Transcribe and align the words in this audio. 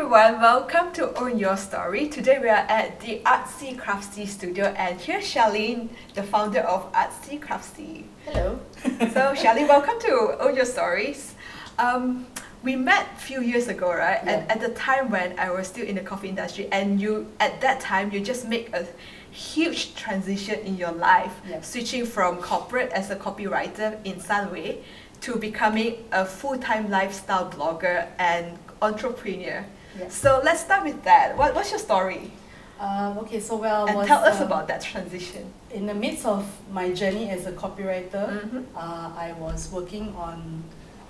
everyone, 0.00 0.40
welcome 0.40 0.92
to 0.92 1.12
Own 1.14 1.40
Your 1.40 1.56
Story. 1.56 2.06
Today 2.06 2.38
we 2.38 2.48
are 2.48 2.64
at 2.68 3.00
the 3.00 3.18
Artsy 3.26 3.76
Craftsy 3.76 4.28
studio 4.28 4.66
and 4.78 5.00
here's 5.00 5.24
Charlene, 5.24 5.88
the 6.14 6.22
founder 6.22 6.60
of 6.60 6.92
Artsy 6.92 7.40
Craftsy. 7.40 8.04
Hello. 8.24 8.60
so 8.84 9.34
Charlene, 9.34 9.66
welcome 9.66 9.98
to 10.02 10.36
Own 10.38 10.54
Your 10.54 10.66
Stories. 10.66 11.34
Um, 11.80 12.28
we 12.62 12.76
met 12.76 13.08
a 13.16 13.18
few 13.18 13.42
years 13.42 13.66
ago, 13.66 13.88
right? 13.92 14.20
Yeah. 14.24 14.38
And 14.38 14.52
at 14.52 14.60
the 14.60 14.68
time 14.68 15.10
when 15.10 15.36
I 15.36 15.50
was 15.50 15.66
still 15.66 15.84
in 15.84 15.96
the 15.96 16.02
coffee 16.02 16.28
industry 16.28 16.68
and 16.70 17.00
you, 17.00 17.26
at 17.40 17.60
that 17.62 17.80
time, 17.80 18.12
you 18.12 18.20
just 18.20 18.46
make 18.46 18.72
a 18.72 18.86
huge 19.32 19.96
transition 19.96 20.60
in 20.60 20.76
your 20.76 20.92
life, 20.92 21.32
Yeah. 21.44 21.60
switching 21.62 22.06
from 22.06 22.36
corporate 22.36 22.92
as 22.92 23.10
a 23.10 23.16
copywriter 23.16 23.98
in 24.04 24.20
Sunway 24.20 24.76
to 25.22 25.34
becoming 25.34 26.04
a 26.12 26.24
full-time 26.24 26.88
lifestyle 26.88 27.50
blogger 27.50 28.06
and 28.20 28.56
entrepreneur. 28.80 29.64
Yeah. 29.98 30.08
So 30.08 30.40
let's 30.44 30.60
start 30.60 30.84
with 30.84 31.02
that. 31.04 31.36
What, 31.36 31.54
what's 31.54 31.70
your 31.70 31.78
story? 31.80 32.30
Um, 32.78 33.18
okay, 33.18 33.40
so 33.40 33.56
well, 33.56 33.86
and 33.86 33.96
was, 33.96 34.06
tell 34.06 34.22
us 34.24 34.40
um, 34.40 34.46
about 34.46 34.68
that 34.68 34.80
transition. 34.80 35.52
In 35.72 35.86
the 35.86 35.94
midst 35.94 36.24
of 36.24 36.46
my 36.72 36.92
journey 36.92 37.28
as 37.30 37.46
a 37.46 37.52
copywriter, 37.52 38.40
Mhm. 38.46 38.64
uh, 38.76 39.10
I 39.16 39.34
was 39.38 39.68
working 39.72 40.14
on 40.14 40.62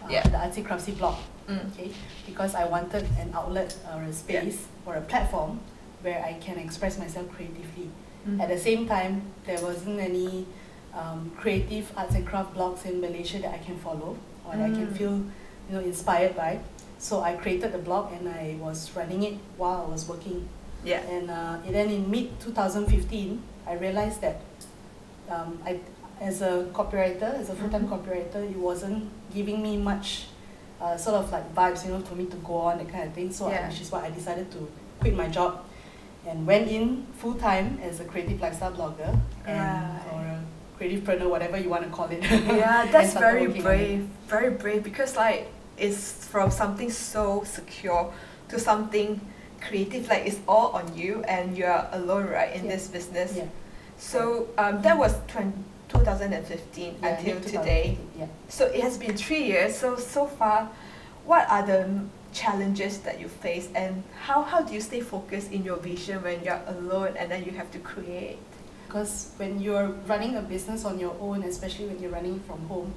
uh, 0.03 0.09
Yeah. 0.09 0.23
the 0.23 0.39
Artsy 0.39 0.65
Craftsy 0.65 0.97
blog. 0.97 1.17
Mm. 1.49 1.73
Okay, 1.73 1.91
because 2.27 2.55
I 2.55 2.65
wanted 2.65 3.05
an 3.21 3.33
outlet 3.35 3.77
or 3.95 4.03
a 4.03 4.13
space 4.13 4.67
or 4.87 4.95
a 4.97 5.01
platform 5.03 5.61
where 6.03 6.23
I 6.25 6.35
can 6.41 6.59
express 6.59 6.99
myself 6.99 7.27
creatively. 7.33 7.91
Mm. 8.27 8.41
At 8.41 8.49
the 8.49 8.59
same 8.59 8.87
time, 8.87 9.23
there 9.45 9.61
wasn't 9.61 9.99
any 10.01 10.47
um, 10.95 11.31
creative 11.39 11.93
arts 11.97 12.15
and 12.15 12.27
craft 12.27 12.55
blogs 12.57 12.85
in 12.87 13.01
Malaysia 13.01 13.39
that 13.41 13.53
I 13.55 13.59
can 13.59 13.77
follow 13.79 14.17
or 14.47 14.57
that 14.57 14.65
I 14.65 14.73
can 14.73 14.89
Mm. 14.89 14.97
feel, 14.97 15.13
you 15.69 15.73
know, 15.73 15.81
inspired 15.81 16.35
by. 16.37 16.61
So 16.99 17.21
I 17.23 17.35
created 17.35 17.73
the 17.73 17.79
blog 17.79 18.13
and 18.13 18.29
I 18.29 18.57
was 18.61 18.91
running 18.97 19.23
it 19.23 19.35
while 19.57 19.85
I 19.87 19.91
was 19.91 20.09
working. 20.09 20.49
Yeah. 20.85 21.01
And, 21.03 21.31
uh, 21.31 21.59
and 21.65 21.75
then 21.75 21.91
in 21.91 22.11
mid 22.11 22.39
2015, 22.41 23.43
I 23.67 23.75
realized 23.75 24.21
that 24.21 24.41
um, 25.31 25.59
I, 25.65 25.79
as 26.21 26.41
a 26.43 26.69
copywriter, 26.73 27.35
as 27.39 27.51
a 27.51 27.55
full-time 27.55 27.87
Mhm. 27.87 27.91
copywriter, 28.03 28.43
it 28.51 28.57
wasn't 28.57 29.11
giving 29.35 29.63
me 29.63 29.77
much 29.77 30.27
uh, 30.81 30.97
sort 30.97 31.17
of 31.17 31.31
like 31.33 31.53
vibes, 31.57 31.85
you 31.85 31.91
know, 31.91 31.99
for 32.01 32.15
me 32.15 32.25
to 32.27 32.37
go 32.37 32.55
on 32.55 32.79
that 32.79 32.89
kind 32.89 33.03
of 33.09 33.13
thing. 33.13 33.33
So 33.33 33.47
I- 33.49 33.67
which 33.69 33.81
is 33.81 33.91
why 33.91 34.07
I 34.07 34.11
decided 34.11 34.51
to 34.53 34.69
quit 35.01 35.15
my 35.17 35.27
job 35.29 35.65
and 36.27 36.47
went 36.47 36.69
in 36.69 37.05
full-time 37.19 37.81
as 37.83 37.99
a 38.01 38.05
creative 38.05 38.41
lifestyle 38.41 38.73
blogger 38.73 39.11
and 39.45 39.59
Right. 39.59 40.13
or 40.13 40.21
a 40.23 40.41
creativepreneur, 40.79 41.29
whatever 41.29 41.57
you 41.59 41.69
want 41.69 41.83
to 41.85 41.91
call 41.91 42.07
it. 42.11 42.23
yeah, 42.23 42.87
that's 42.93 43.15
very 43.15 43.47
working 43.49 43.67
on 43.67 43.73
it. 43.73 43.79
brave. 43.79 44.09
Very 44.29 44.51
brave 44.51 44.85
because 44.85 45.17
like 45.17 45.49
it's 45.79 46.25
from 46.27 46.51
something 46.51 46.91
so 46.91 47.45
secure 47.45 48.13
to 48.49 48.59
something 48.59 49.21
creative. 49.61 50.09
Like 50.09 50.27
it's 50.27 50.39
all 50.49 50.69
on 50.73 50.97
you 50.97 51.23
and 51.25 51.57
you're 51.57 51.87
alone, 51.93 52.27
right, 52.29 52.55
in 52.55 52.65
Yeah. 52.65 52.73
this 52.77 52.89
business. 52.89 53.35
Yeah. 53.37 53.47
So 53.97 54.49
um, 54.59 54.83
that 54.83 54.97
was 54.97 55.15
20, 55.29 55.53
2015 55.89 56.97
Yeah, 57.03 57.09
until 57.09 57.41
today. 57.41 57.99
Yeah. 58.19 58.27
So 58.49 58.67
it 58.67 58.81
has 58.83 58.97
been 58.99 59.17
three 59.17 59.45
years. 59.45 59.77
So 59.77 59.97
so 59.97 60.27
far, 60.27 60.69
what 61.25 61.49
are 61.51 61.67
the 61.67 61.89
challenges 62.33 62.99
that 63.01 63.19
you 63.21 63.27
face, 63.29 63.69
and 63.75 64.03
how 64.21 64.43
how 64.43 64.61
do 64.61 64.75
you 64.75 64.81
stay 64.81 65.01
focused 65.01 65.51
in 65.51 65.65
your 65.65 65.77
vision 65.77 66.23
when 66.23 66.45
you're 66.45 66.61
alone 66.67 67.17
and 67.19 67.31
then 67.31 67.45
you 67.45 67.53
have 67.53 67.71
to 67.73 67.79
create? 67.79 68.39
Because 68.87 69.33
when 69.37 69.61
you're 69.61 69.89
running 70.07 70.37
a 70.37 70.41
business 70.43 70.85
on 70.85 70.99
your 70.99 71.15
own, 71.21 71.43
especially 71.43 71.87
when 71.89 71.99
you're 72.01 72.11
running 72.13 72.41
from 72.41 72.61
home, 72.69 72.95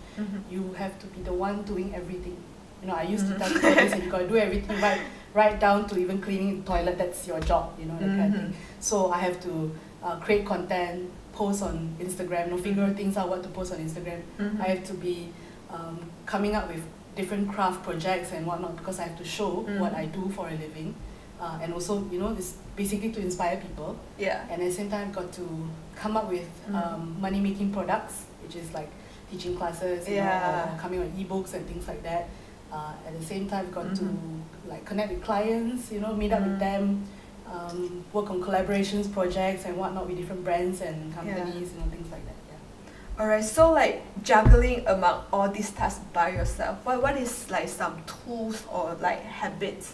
you 0.50 0.72
have 0.78 0.98
to 1.00 1.08
be 1.08 1.22
the 1.24 1.34
one 1.34 1.64
doing 1.64 1.94
everything. 1.96 2.38
You 2.82 2.88
know, 2.88 2.96
I 2.96 3.04
used 3.04 3.26
Mhm. 3.26 3.34
to 3.34 3.40
tell 3.40 3.50
people 3.50 3.70
this, 3.76 4.04
you 4.04 4.12
gotta 4.12 4.28
do 4.28 4.38
everything 4.38 4.82
right, 4.82 5.02
right 5.34 5.60
down 5.60 5.88
to 5.90 6.00
even 6.00 6.20
cleaning 6.22 6.62
the 6.62 6.68
toilet. 6.68 6.98
That's 6.98 7.28
your 7.28 7.40
job, 7.40 7.74
you 7.80 7.86
know, 7.86 7.94
that 8.00 8.08
kind 8.08 8.34
of 8.34 8.40
thing. 8.42 8.50
Mhm. 8.50 8.54
So 8.80 9.12
I 9.12 9.20
have 9.20 9.40
to 9.44 9.72
uh, 10.04 10.16
create 10.16 10.44
content, 10.48 11.12
post 11.32 11.62
on 11.62 11.96
Instagram, 12.00 12.46
you 12.46 12.52
know, 12.54 12.58
figure 12.58 12.90
things 12.96 13.18
out 13.18 13.30
what 13.30 13.44
to 13.44 13.50
post 13.50 13.72
on 13.72 13.78
Instagram. 13.78 14.20
Mhm. 14.40 14.60
I 14.60 14.64
have 14.74 14.84
to 14.86 14.94
be 14.96 15.30
um, 15.74 16.00
coming 16.26 16.54
up 16.56 16.68
with 16.68 16.84
different 17.16 17.48
craft 17.50 17.82
projects 17.84 18.34
and 18.34 18.46
whatnot 18.46 18.76
because 18.76 19.00
I 19.00 19.04
have 19.04 19.18
to 19.20 19.24
show 19.24 19.62
what 19.80 19.94
Mhm. 19.94 19.96
I 19.96 20.06
do 20.08 20.28
for 20.36 20.48
a 20.50 20.52
living, 20.52 20.94
uh, 21.40 21.60
and 21.62 21.74
also 21.74 22.04
you 22.12 22.20
know, 22.20 22.34
this 22.34 22.56
basically 22.76 23.12
to 23.12 23.22
inspire 23.22 23.56
people 23.58 23.96
Yeah. 24.18 24.42
and 24.50 24.62
at 24.62 24.68
the 24.68 24.74
same 24.74 24.90
time 24.90 25.12
got 25.14 25.32
to 25.34 25.48
come 25.96 26.18
up 26.18 26.28
with 26.30 26.50
Mm. 26.70 26.76
um, 26.76 27.16
money 27.22 27.40
making 27.40 27.72
products 27.72 28.26
which 28.44 28.56
is 28.58 28.74
like 28.74 28.90
teaching 29.30 29.56
classes 29.56 30.08
know, 30.08 30.14
Yeah. 30.16 30.74
or 30.76 30.78
coming 30.80 31.00
on 31.00 31.08
ebooks 31.18 31.54
and 31.54 31.66
things 31.68 31.88
like 31.88 32.02
that 32.04 32.28
uh, 32.72 32.94
at 33.08 33.20
the 33.20 33.26
same 33.26 33.48
time 33.50 33.66
we've 33.66 33.76
got 33.76 33.96
to 33.96 34.04
Mhm. 34.04 34.42
like 34.68 34.86
connect 34.86 35.12
with 35.14 35.24
clients 35.24 35.92
you 35.92 36.00
know 36.00 36.14
meet 36.14 36.32
up 36.32 36.40
Mm. 36.42 36.48
with 36.48 36.60
them 36.60 37.06
um, 37.52 38.06
work 38.14 38.30
on 38.30 38.42
collaborations 38.42 39.12
projects 39.12 39.66
and 39.66 39.76
whatnot 39.78 40.08
with 40.08 40.18
different 40.18 40.44
brands 40.44 40.80
and 40.82 41.14
companies 41.14 41.74
you 41.74 41.80
know 41.80 41.88
things 41.92 42.10
like 42.12 42.24
that 42.26 42.36
yeah 42.50 43.22
Alright, 43.24 43.44
so 43.44 43.72
like 43.72 44.02
juggling 44.24 44.88
among 44.88 45.24
all 45.34 45.50
these 45.50 45.70
tasks 45.72 46.02
by 46.14 46.30
yourself, 46.30 46.78
what 46.86 47.02
what 47.04 47.18
is 47.18 47.52
like 47.52 47.68
some 47.68 48.02
tools 48.08 48.64
or 48.72 48.96
like 49.02 49.22
habits 49.24 49.94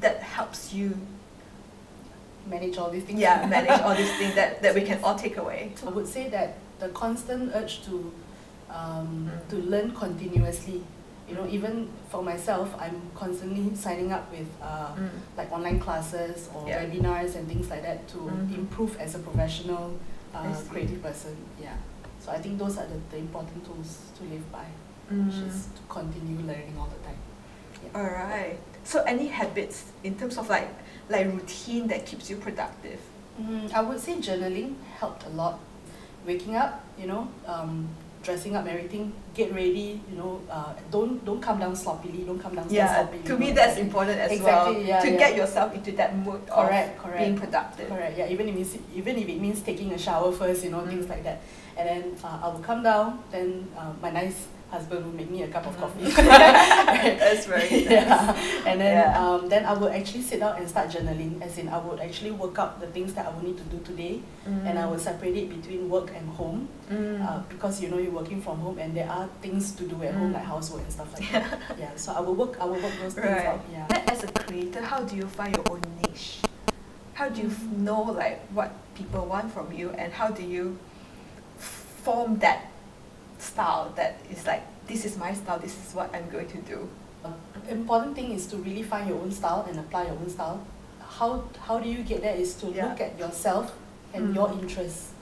that 0.00 0.20
helps 0.22 0.72
you 0.74 0.94
manage 2.46 2.76
all 2.78 2.90
these 2.90 3.04
things 3.04 3.18
yeah 3.20 3.46
manage 3.46 3.80
all 3.80 3.94
these 3.94 4.12
things 4.18 4.34
that, 4.34 4.62
that 4.62 4.74
we 4.74 4.82
can 4.82 5.02
all 5.02 5.14
take 5.16 5.36
away? 5.36 5.72
I 5.86 5.90
would 5.90 6.06
say 6.06 6.28
that 6.28 6.58
the 6.80 6.88
constant 6.90 7.52
urge 7.54 7.82
to 7.86 8.12
um, 8.70 9.28
Mm. 9.30 9.48
to 9.50 9.56
learn 9.56 9.90
continuously. 9.94 10.82
You 11.30 11.36
know, 11.36 11.46
even 11.48 11.88
for 12.08 12.22
myself, 12.24 12.74
I'm 12.78 13.00
constantly 13.14 13.74
signing 13.76 14.10
up 14.12 14.28
with 14.32 14.48
uh, 14.60 14.94
Mm. 14.96 15.10
like 15.36 15.52
online 15.52 15.78
classes 15.78 16.48
or 16.52 16.66
Yeah. 16.68 16.82
webinars 16.84 17.36
and 17.36 17.46
things 17.46 17.70
like 17.70 17.82
that 17.82 18.08
to 18.08 18.18
Mhm. 18.18 18.54
improve 18.58 18.96
as 18.98 19.14
a 19.14 19.18
professional 19.20 19.92
uh, 20.34 20.54
creative 20.68 21.00
person. 21.02 21.36
Yeah. 21.62 21.76
So 22.24 22.32
I 22.32 22.38
think 22.42 22.58
those 22.58 22.78
are 22.78 22.86
the, 22.86 22.98
the 23.10 23.18
important 23.18 23.64
tools 23.64 23.98
to 24.18 24.24
live 24.24 24.44
by, 24.52 24.66
which 25.08 25.34
Mm. 25.36 25.48
is 25.48 25.66
to 25.76 25.82
continue 25.88 26.38
learning 26.46 26.76
all 26.78 26.88
the 26.88 27.00
time. 27.06 27.18
Yeah. 27.84 28.00
Alright. 28.00 28.58
So 28.84 29.02
any 29.04 29.28
habits 29.28 29.84
in 30.02 30.16
terms 30.16 30.36
of 30.36 30.48
like 30.48 30.68
like 31.08 31.26
routine 31.26 31.86
that 31.88 32.06
keeps 32.06 32.28
you 32.30 32.36
productive? 32.36 32.98
Mm, 33.40 33.72
I 33.72 33.80
would 33.82 34.00
say 34.00 34.14
journaling 34.16 34.74
helped 34.98 35.24
a 35.26 35.30
lot. 35.30 35.58
Waking 36.26 36.54
up, 36.56 36.84
you 36.98 37.06
know, 37.06 37.28
um, 37.46 37.88
dressing 38.22 38.54
up 38.54 38.66
everything, 38.66 39.12
get 39.34 39.52
ready, 39.54 40.00
you 40.10 40.16
know, 40.16 40.40
uh, 40.50 40.74
don't 40.90 41.24
don't 41.24 41.40
come 41.40 41.58
down 41.58 41.74
sloppily, 41.74 42.22
don't 42.24 42.38
come 42.38 42.54
downstairs 42.54 42.74
Yeah, 42.76 42.94
sloppily. 43.00 43.22
to 43.24 43.38
me 43.38 43.52
that's 43.52 43.78
important 43.78 44.18
as 44.18 44.30
Exactly, 44.32 44.76
well. 44.76 44.82
yeah, 44.84 45.00
to 45.00 45.10
yeah. 45.10 45.18
get 45.18 45.36
yourself 45.36 45.74
into 45.74 45.92
that 45.92 46.14
mood 46.16 46.40
Correct, 46.46 46.96
of 46.98 47.02
correct. 47.02 47.18
being 47.18 47.36
productive. 47.38 47.88
Correct, 47.88 48.18
yeah, 48.18 48.28
even 48.28 48.48
if 48.48 48.56
it's, 48.56 48.76
even 48.94 49.16
if 49.16 49.26
it 49.28 49.40
means 49.40 49.60
taking 49.62 49.92
a 49.92 49.98
shower 49.98 50.32
first, 50.32 50.64
you 50.64 50.70
know, 50.70 50.84
things 50.86 51.06
Mm. 51.06 51.10
like 51.10 51.24
that. 51.24 51.40
And 51.78 51.88
then 51.88 52.02
uh, 52.22 52.40
I 52.44 52.48
will 52.48 52.60
come 52.60 52.82
down, 52.82 53.24
then 53.30 53.66
uh, 53.76 53.92
my 54.02 54.10
nice 54.10 54.48
husband 54.70 55.04
will 55.04 55.12
make 55.12 55.30
me 55.30 55.42
a 55.42 55.48
cup 55.48 55.66
of 55.66 55.74
Mm. 55.76 55.80
coffee. 55.80 56.04
That's 57.18 57.46
very 57.46 57.68
nice. 57.70 57.90
yeah. 57.90 58.36
And 58.66 58.80
then 58.80 58.94
Yeah. 58.96 59.18
um, 59.18 59.48
then 59.48 59.64
I 59.66 59.72
would 59.74 59.92
actually 59.92 60.22
sit 60.22 60.40
down 60.40 60.56
and 60.58 60.68
start 60.68 60.88
journaling, 60.90 61.42
as 61.42 61.58
in 61.58 61.68
I 61.68 61.78
would 61.78 61.98
actually 62.00 62.30
work 62.30 62.58
out 62.58 62.80
the 62.80 62.86
things 62.88 63.12
that 63.14 63.26
I 63.26 63.30
will 63.34 63.42
need 63.42 63.58
to 63.58 63.64
do 63.64 63.78
today, 63.84 64.20
and 64.46 64.78
I 64.78 64.82
Mm. 64.82 64.90
will 64.90 64.98
separate 64.98 65.36
it 65.36 65.48
between 65.50 65.88
work 65.90 66.10
and 66.14 66.28
home, 66.30 66.68
Mm. 66.90 67.18
uh, 67.26 67.38
because 67.48 67.80
you 67.82 67.88
know 67.90 67.98
you're 67.98 68.12
working 68.12 68.40
from 68.40 68.58
home 68.60 68.78
and 68.78 68.94
there 68.96 69.10
are 69.10 69.28
things 69.42 69.72
to 69.72 69.84
do 69.84 69.96
at 70.02 70.14
home 70.14 70.30
Mm. 70.30 70.34
like 70.34 70.44
housework 70.44 70.82
and 70.82 70.92
stuff 70.92 71.12
like 71.18 71.26
that. 71.32 71.58
Yeah, 71.78 71.90
so 71.96 72.12
I 72.12 72.20
will 72.20 72.34
work 72.34 72.56
I 72.60 72.64
will 72.64 72.80
work 72.80 72.94
those 73.02 73.14
things 73.14 73.26
Right. 73.26 73.46
out. 73.46 73.60
Yeah. 73.72 73.86
As 74.12 74.22
a 74.24 74.28
creator, 74.28 74.82
how 74.82 75.00
do 75.02 75.16
you 75.16 75.26
find 75.26 75.54
your 75.56 75.66
own 75.70 75.82
niche? 76.02 76.40
How 77.14 77.28
do 77.28 77.42
you 77.42 77.48
Mm. 77.50 77.78
know 77.84 78.02
like 78.02 78.40
what 78.54 78.70
people 78.94 79.26
want 79.26 79.52
from 79.52 79.72
you, 79.72 79.90
and 79.98 80.12
how 80.12 80.28
do 80.30 80.42
you 80.42 80.78
form 81.58 82.38
that 82.38 82.69
style 83.40 83.92
that 83.96 84.18
is 84.30 84.46
like 84.46 84.62
this 84.86 85.04
is 85.04 85.16
my 85.16 85.32
style, 85.32 85.58
this 85.58 85.74
is 85.86 85.94
what 85.94 86.14
I'm 86.14 86.28
going 86.30 86.48
to 86.48 86.58
do. 86.62 86.88
important 87.68 88.16
thing 88.16 88.32
is 88.32 88.46
to 88.48 88.56
really 88.56 88.82
find 88.82 89.08
your 89.08 89.18
own 89.20 89.30
style 89.30 89.64
and 89.68 89.78
apply 89.78 90.02
your 90.04 90.12
own 90.22 90.28
style. 90.28 90.58
How 91.18 91.44
how 91.66 91.78
do 91.78 91.88
you 91.88 92.02
get 92.02 92.20
there 92.22 92.34
is 92.34 92.54
to 92.60 92.66
Yeah. 92.66 92.88
look 92.88 93.00
at 93.00 93.18
yourself 93.18 93.72
and 94.14 94.22
Mm. 94.30 94.34
your 94.34 94.48
interests. 94.52 95.12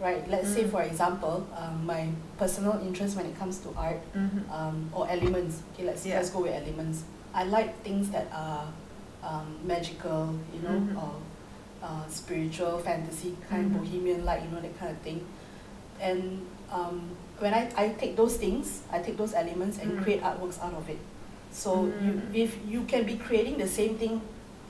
Right. 0.00 0.22
Let's 0.34 0.48
say 0.54 0.64
Mm. 0.64 0.70
for 0.70 0.82
example, 0.82 1.46
um, 1.56 1.84
my 1.86 2.08
personal 2.38 2.80
interest 2.86 3.16
when 3.16 3.26
it 3.26 3.36
comes 3.38 3.58
to 3.64 3.68
art 3.76 4.00
um, 4.50 4.88
or 4.94 5.04
elements. 5.10 5.60
Okay, 5.74 5.84
let's 5.84 6.06
Yeah. 6.06 6.16
let's 6.16 6.30
go 6.30 6.40
with 6.42 6.54
elements. 6.54 7.02
I 7.34 7.44
like 7.44 7.70
things 7.84 8.10
that 8.10 8.26
are 8.32 8.64
um, 9.22 9.46
magical, 9.64 10.34
you 10.54 10.60
know, 10.66 10.78
Mhm. 10.80 10.96
or 11.02 11.12
uh, 11.82 12.04
spiritual, 12.08 12.78
fantasy 12.78 13.36
kind, 13.50 13.70
Mhm. 13.70 13.78
bohemian 13.78 14.24
like, 14.24 14.42
you 14.44 14.50
know, 14.50 14.60
that 14.60 14.74
kind 14.78 14.90
of 14.90 14.98
thing. 15.02 15.20
And 16.00 16.46
um, 16.72 17.10
when 17.42 17.52
I, 17.52 17.68
I 17.76 17.88
take 17.98 18.14
those 18.16 18.36
things, 18.36 18.82
I 18.92 19.00
take 19.00 19.16
those 19.18 19.34
elements 19.34 19.78
and 19.82 19.98
Mm. 19.98 20.02
create 20.02 20.22
artworks 20.22 20.62
out 20.62 20.74
of 20.74 20.88
it. 20.88 20.98
So 21.50 21.84
you 22.04 22.12
Mm. 22.22 22.34
if 22.34 22.50
you 22.66 22.80
can 22.86 23.02
be 23.04 23.16
creating 23.18 23.58
the 23.58 23.66
same 23.68 23.98
thing 23.98 24.22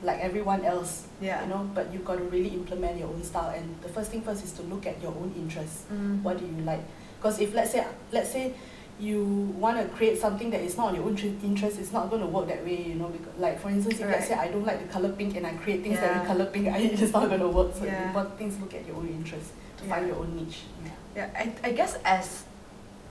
like 0.03 0.19
everyone 0.19 0.65
else, 0.65 1.05
Yeah. 1.21 1.41
you 1.43 1.47
know, 1.53 1.69
but 1.73 1.93
you've 1.93 2.03
got 2.03 2.17
to 2.17 2.25
really 2.25 2.49
implement 2.49 2.97
your 2.99 3.07
own 3.07 3.23
style. 3.23 3.53
And 3.55 3.65
the 3.85 3.87
first 3.89 4.11
thing 4.11 4.21
first 4.21 4.43
is 4.43 4.51
to 4.59 4.63
look 4.63 4.85
at 4.85 4.97
your 5.01 5.13
own 5.21 5.31
interests 5.37 5.85
Mm. 5.93 6.23
what 6.25 6.39
do 6.39 6.45
you 6.45 6.61
like 6.65 6.81
because 7.17 7.39
if 7.39 7.53
let's 7.55 7.71
say 7.71 7.85
let's 8.11 8.31
say 8.35 8.53
you 8.99 9.23
want 9.63 9.75
to 9.81 9.85
create 9.97 10.19
something 10.19 10.49
that 10.51 10.61
is 10.61 10.77
not 10.77 10.89
on 10.89 10.95
your 10.95 11.05
own 11.05 11.15
tr- 11.15 11.33
interest, 11.43 11.79
it's 11.79 11.91
not 11.93 12.09
going 12.11 12.21
to 12.21 12.27
work 12.27 12.47
that 12.47 12.63
way, 12.63 12.77
you 12.89 12.95
know. 12.95 13.07
Because, 13.07 13.33
like 13.39 13.59
for 13.59 13.69
instance, 13.69 13.99
if 13.99 14.07
let's 14.07 14.27
say 14.27 14.35
I 14.35 14.49
don't 14.49 14.65
like 14.65 14.79
the 14.85 14.89
color 14.93 15.09
pink 15.13 15.35
and 15.35 15.47
I 15.47 15.53
create 15.63 15.81
things 15.83 15.99
that 15.99 16.11
are 16.17 16.25
color 16.25 16.45
pink, 16.45 16.67
I, 16.67 16.77
it's 16.91 16.99
just 16.99 17.11
not 17.13 17.27
going 17.27 17.39
to 17.41 17.47
work. 17.49 17.73
So 17.75 17.85
Yeah. 17.85 17.99
the 17.99 18.05
important 18.09 18.37
thing 18.37 18.47
is 18.49 18.59
look 18.59 18.73
at 18.75 18.85
your 18.85 18.97
own 18.97 19.07
interest 19.09 19.49
to 19.77 19.83
find 19.85 20.05
your 20.07 20.17
own 20.17 20.35
niche. 20.37 20.61
Yeah. 20.85 20.91
Yeah, 21.15 21.29
I, 21.35 21.69
I 21.69 21.71
guess 21.71 21.97
as 22.05 22.43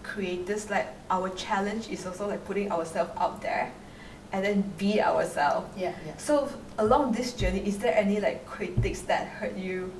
creators, 0.02 0.70
like 0.70 0.88
our 1.10 1.28
challenge 1.30 1.88
is 1.90 2.06
also 2.06 2.28
like 2.28 2.44
putting 2.44 2.70
ourselves 2.72 3.10
out 3.18 3.40
there 3.42 3.72
and 4.32 4.44
then 4.44 4.62
be 4.78 5.00
ourselves. 5.00 5.66
Yeah, 5.76 5.92
yeah. 6.06 6.16
So 6.16 6.48
along 6.78 7.12
this 7.12 7.32
journey, 7.34 7.60
is 7.66 7.78
there 7.78 7.94
any 7.96 8.20
like 8.20 8.46
critics 8.46 9.00
that 9.02 9.26
hurt 9.28 9.56
you 9.56 9.92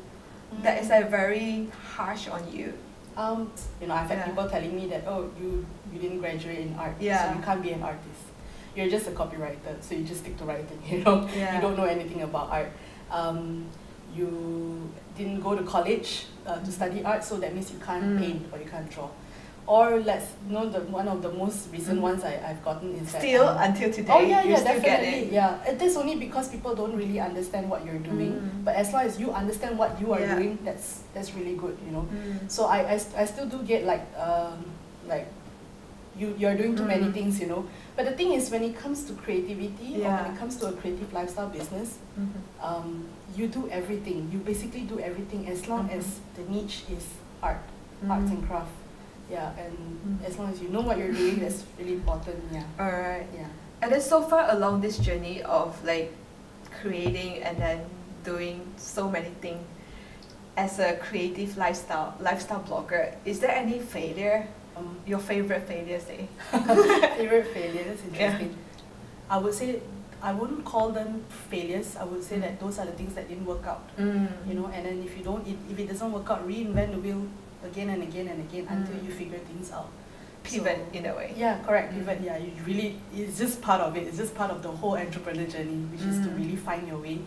that 0.63 0.83
is 0.83 0.89
like 0.91 1.11
very 1.11 1.69
harsh 1.97 2.29
on 2.29 2.51
you? 2.53 2.73
Um, 3.17 3.53
you 3.81 3.87
know, 3.89 3.95
I've 3.95 4.09
had 4.09 4.19
Yeah. 4.19 4.27
people 4.29 4.49
telling 4.49 4.75
me 4.75 4.87
that, 4.89 5.05
oh, 5.07 5.31
you 5.41 5.67
you 5.93 5.99
didn't 6.01 6.21
graduate 6.21 6.59
in 6.61 6.75
art, 6.79 6.95
so 6.99 7.05
you 7.05 7.43
can't 7.45 7.63
be 7.63 7.71
an 7.73 7.83
artist. 7.83 8.23
You're 8.75 8.89
just 8.89 9.07
a 9.07 9.11
copywriter, 9.11 9.77
so 9.83 9.95
you 9.95 10.03
just 10.05 10.21
stick 10.21 10.39
to 10.39 10.45
writing. 10.45 10.81
You 10.89 11.05
know, 11.05 11.29
Yeah. 11.37 11.55
you 11.57 11.61
don't 11.61 11.77
know 11.77 11.85
anything 11.85 12.23
about 12.23 12.49
art. 12.51 12.73
Um, 13.11 13.67
you 14.17 14.91
didn't 15.17 15.41
go 15.41 15.55
to 15.55 15.63
college 15.63 16.25
uh, 16.47 16.59
to 16.61 16.73
study 16.73 17.05
art, 17.05 17.23
so 17.23 17.37
that 17.37 17.53
means 17.55 17.71
you 17.71 17.79
can't 17.85 18.03
Mm. 18.17 18.19
paint 18.19 18.43
or 18.53 18.59
you 18.59 18.65
can't 18.65 18.89
draw. 18.91 19.09
Or 19.67 20.01
let's 20.01 20.27
you 20.47 20.53
know 20.55 20.69
the 20.69 20.81
one 20.91 21.07
of 21.07 21.23
the 21.23 21.31
most 21.31 21.69
recent 21.73 21.99
Mm. 22.01 22.03
ones 22.03 22.25
I, 22.25 22.35
I've 22.49 22.63
gotten 22.65 22.95
is 22.97 23.13
that, 23.13 23.23
Still 23.23 23.47
um, 23.49 23.59
until 23.63 23.93
today, 23.93 24.13
Oh 24.13 24.21
yeah, 24.21 24.43
yeah, 24.43 24.63
definitely. 24.63 25.29
it. 25.29 25.33
Yeah, 25.33 25.63
and 25.67 25.79
that's 25.79 25.97
only 25.97 26.17
because 26.17 26.49
people 26.49 26.75
don't 26.75 26.97
really 26.97 27.21
understand 27.21 27.71
what 27.71 27.87
you're 27.87 28.03
doing. 28.03 28.33
Mm. 28.33 28.65
But 28.65 28.75
as 28.75 28.93
long 28.93 29.07
as 29.07 29.21
you 29.21 29.31
understand 29.31 29.79
what 29.79 30.01
you 30.01 30.13
are 30.13 30.21
Yeah. 30.21 30.35
doing, 30.35 30.59
that's 30.65 31.03
that's 31.15 31.33
really 31.35 31.55
good. 31.55 31.79
You 31.87 31.93
know. 31.93 32.09
Mm. 32.11 32.51
So 32.51 32.67
I, 32.67 32.79
I, 32.95 33.01
I 33.17 33.25
still 33.25 33.47
do 33.47 33.63
get 33.63 33.85
like 33.87 34.03
um, 34.19 34.65
like 35.07 35.29
you 36.19 36.35
you're 36.37 36.57
doing 36.59 36.75
too 36.75 36.85
many 36.85 37.07
Mm. 37.07 37.15
things, 37.15 37.39
you 37.41 37.47
know. 37.47 37.65
But 37.95 38.07
the 38.07 38.13
thing 38.19 38.33
is, 38.35 38.51
when 38.51 38.65
it 38.65 38.75
comes 38.77 39.05
to 39.05 39.13
creativity 39.15 39.95
or 40.03 40.11
Yeah. 40.11 40.23
when 40.27 40.35
it 40.35 40.39
comes 40.43 40.57
to 40.59 40.67
a 40.67 40.73
creative 40.73 41.13
lifestyle 41.13 41.49
business, 41.49 41.99
Mhm. 42.19 42.35
um, 42.61 43.07
you 43.39 43.47
do 43.47 43.71
everything. 43.71 44.29
You 44.33 44.39
basically 44.43 44.83
do 44.91 44.99
everything 44.99 45.47
as 45.49 45.69
long 45.71 45.87
Mhm. 45.89 45.99
as 46.03 46.19
the 46.35 46.43
niche 46.51 46.83
is 46.91 47.07
art, 47.41 47.63
arts 48.11 48.27
Mm. 48.27 48.43
and 48.43 48.43
craft. 48.49 48.75
Yeah, 49.33 49.51
and 49.57 49.73
Mm. 50.05 50.27
as 50.29 50.39
long 50.39 50.53
as 50.53 50.61
you 50.61 50.69
know 50.69 50.83
what 50.83 50.99
you're 50.99 51.13
doing, 51.13 51.41
that's 51.41 51.65
really 51.79 51.95
important. 51.95 52.37
Yeah, 52.53 52.65
Alright. 52.79 53.27
yeah. 53.35 53.49
And 53.81 53.91
then 53.93 54.01
so 54.01 54.21
far 54.23 54.51
along 54.53 54.81
this 54.83 54.99
journey 54.99 55.43
of 55.43 55.73
like 55.85 56.13
creating 56.81 57.43
and 57.43 57.57
then 57.57 57.81
doing 58.25 58.61
so 58.77 59.09
many 59.09 59.31
things 59.41 59.65
as 60.57 60.79
a 60.79 60.97
creative 61.01 61.57
lifestyle 61.57 62.15
lifestyle 62.21 62.61
blogger, 62.61 63.15
is 63.25 63.41
there 63.41 63.55
any 63.57 63.79
failure? 63.81 64.47
Um, 64.77 64.97
Your 65.07 65.19
favorite 65.19 65.67
failure, 65.67 66.01
say? 66.01 66.29
favorite 67.17 67.47
failures, 67.57 67.99
interesting. 68.05 68.53
I 69.31 69.39
would 69.39 69.55
say 69.55 69.81
I 70.23 70.33
wouldn't 70.33 70.65
call 70.65 70.91
them 70.93 71.25
failures. 71.51 71.97
I 71.99 72.05
would 72.05 72.23
say 72.23 72.39
that 72.39 72.61
those 72.61 72.79
are 72.79 72.87
the 72.87 72.93
things 72.93 73.15
that 73.15 73.29
didn't 73.29 73.47
work 73.47 73.67
out. 73.67 73.83
Mm. 73.99 74.29
you 74.49 74.55
know 74.55 74.67
and 74.75 74.85
then 74.87 75.03
if 75.03 75.17
you 75.17 75.25
don't 75.25 75.47
if, 75.47 75.57
if 75.73 75.79
it 75.79 75.89
doesn't 75.89 76.13
work 76.13 76.29
out 76.31 76.47
reinvent 76.47 76.93
the 76.93 77.01
wheel 77.01 77.23
again 77.65 77.89
and 77.91 78.03
again 78.03 78.29
and 78.29 78.41
again 78.49 78.67
until 78.69 78.95
Mm. 78.95 79.05
you 79.07 79.11
figure 79.13 79.39
things 79.39 79.71
out 79.73 79.89
pivot 80.43 80.79
So- 80.93 80.99
in 80.99 81.07
a 81.07 81.15
way. 81.15 81.33
yeah 81.37 81.59
correct 81.67 81.93
Mm. 81.93 81.99
pivot 81.99 82.21
yeah 82.23 82.37
you 82.37 82.51
really 82.67 82.99
it's 83.15 83.39
just 83.39 83.61
part 83.63 83.81
of 83.81 83.97
it 83.97 84.07
it's 84.09 84.17
just 84.19 84.35
part 84.35 84.51
of 84.51 84.63
the 84.63 84.71
whole 84.71 84.97
entrepreneur 84.97 85.47
journey 85.47 85.87
which 85.93 86.03
is 86.03 86.19
to 86.25 86.29
Mm. 86.33 86.37
really 86.39 86.57
find 86.57 86.89
your 86.89 86.99
way 86.99 87.19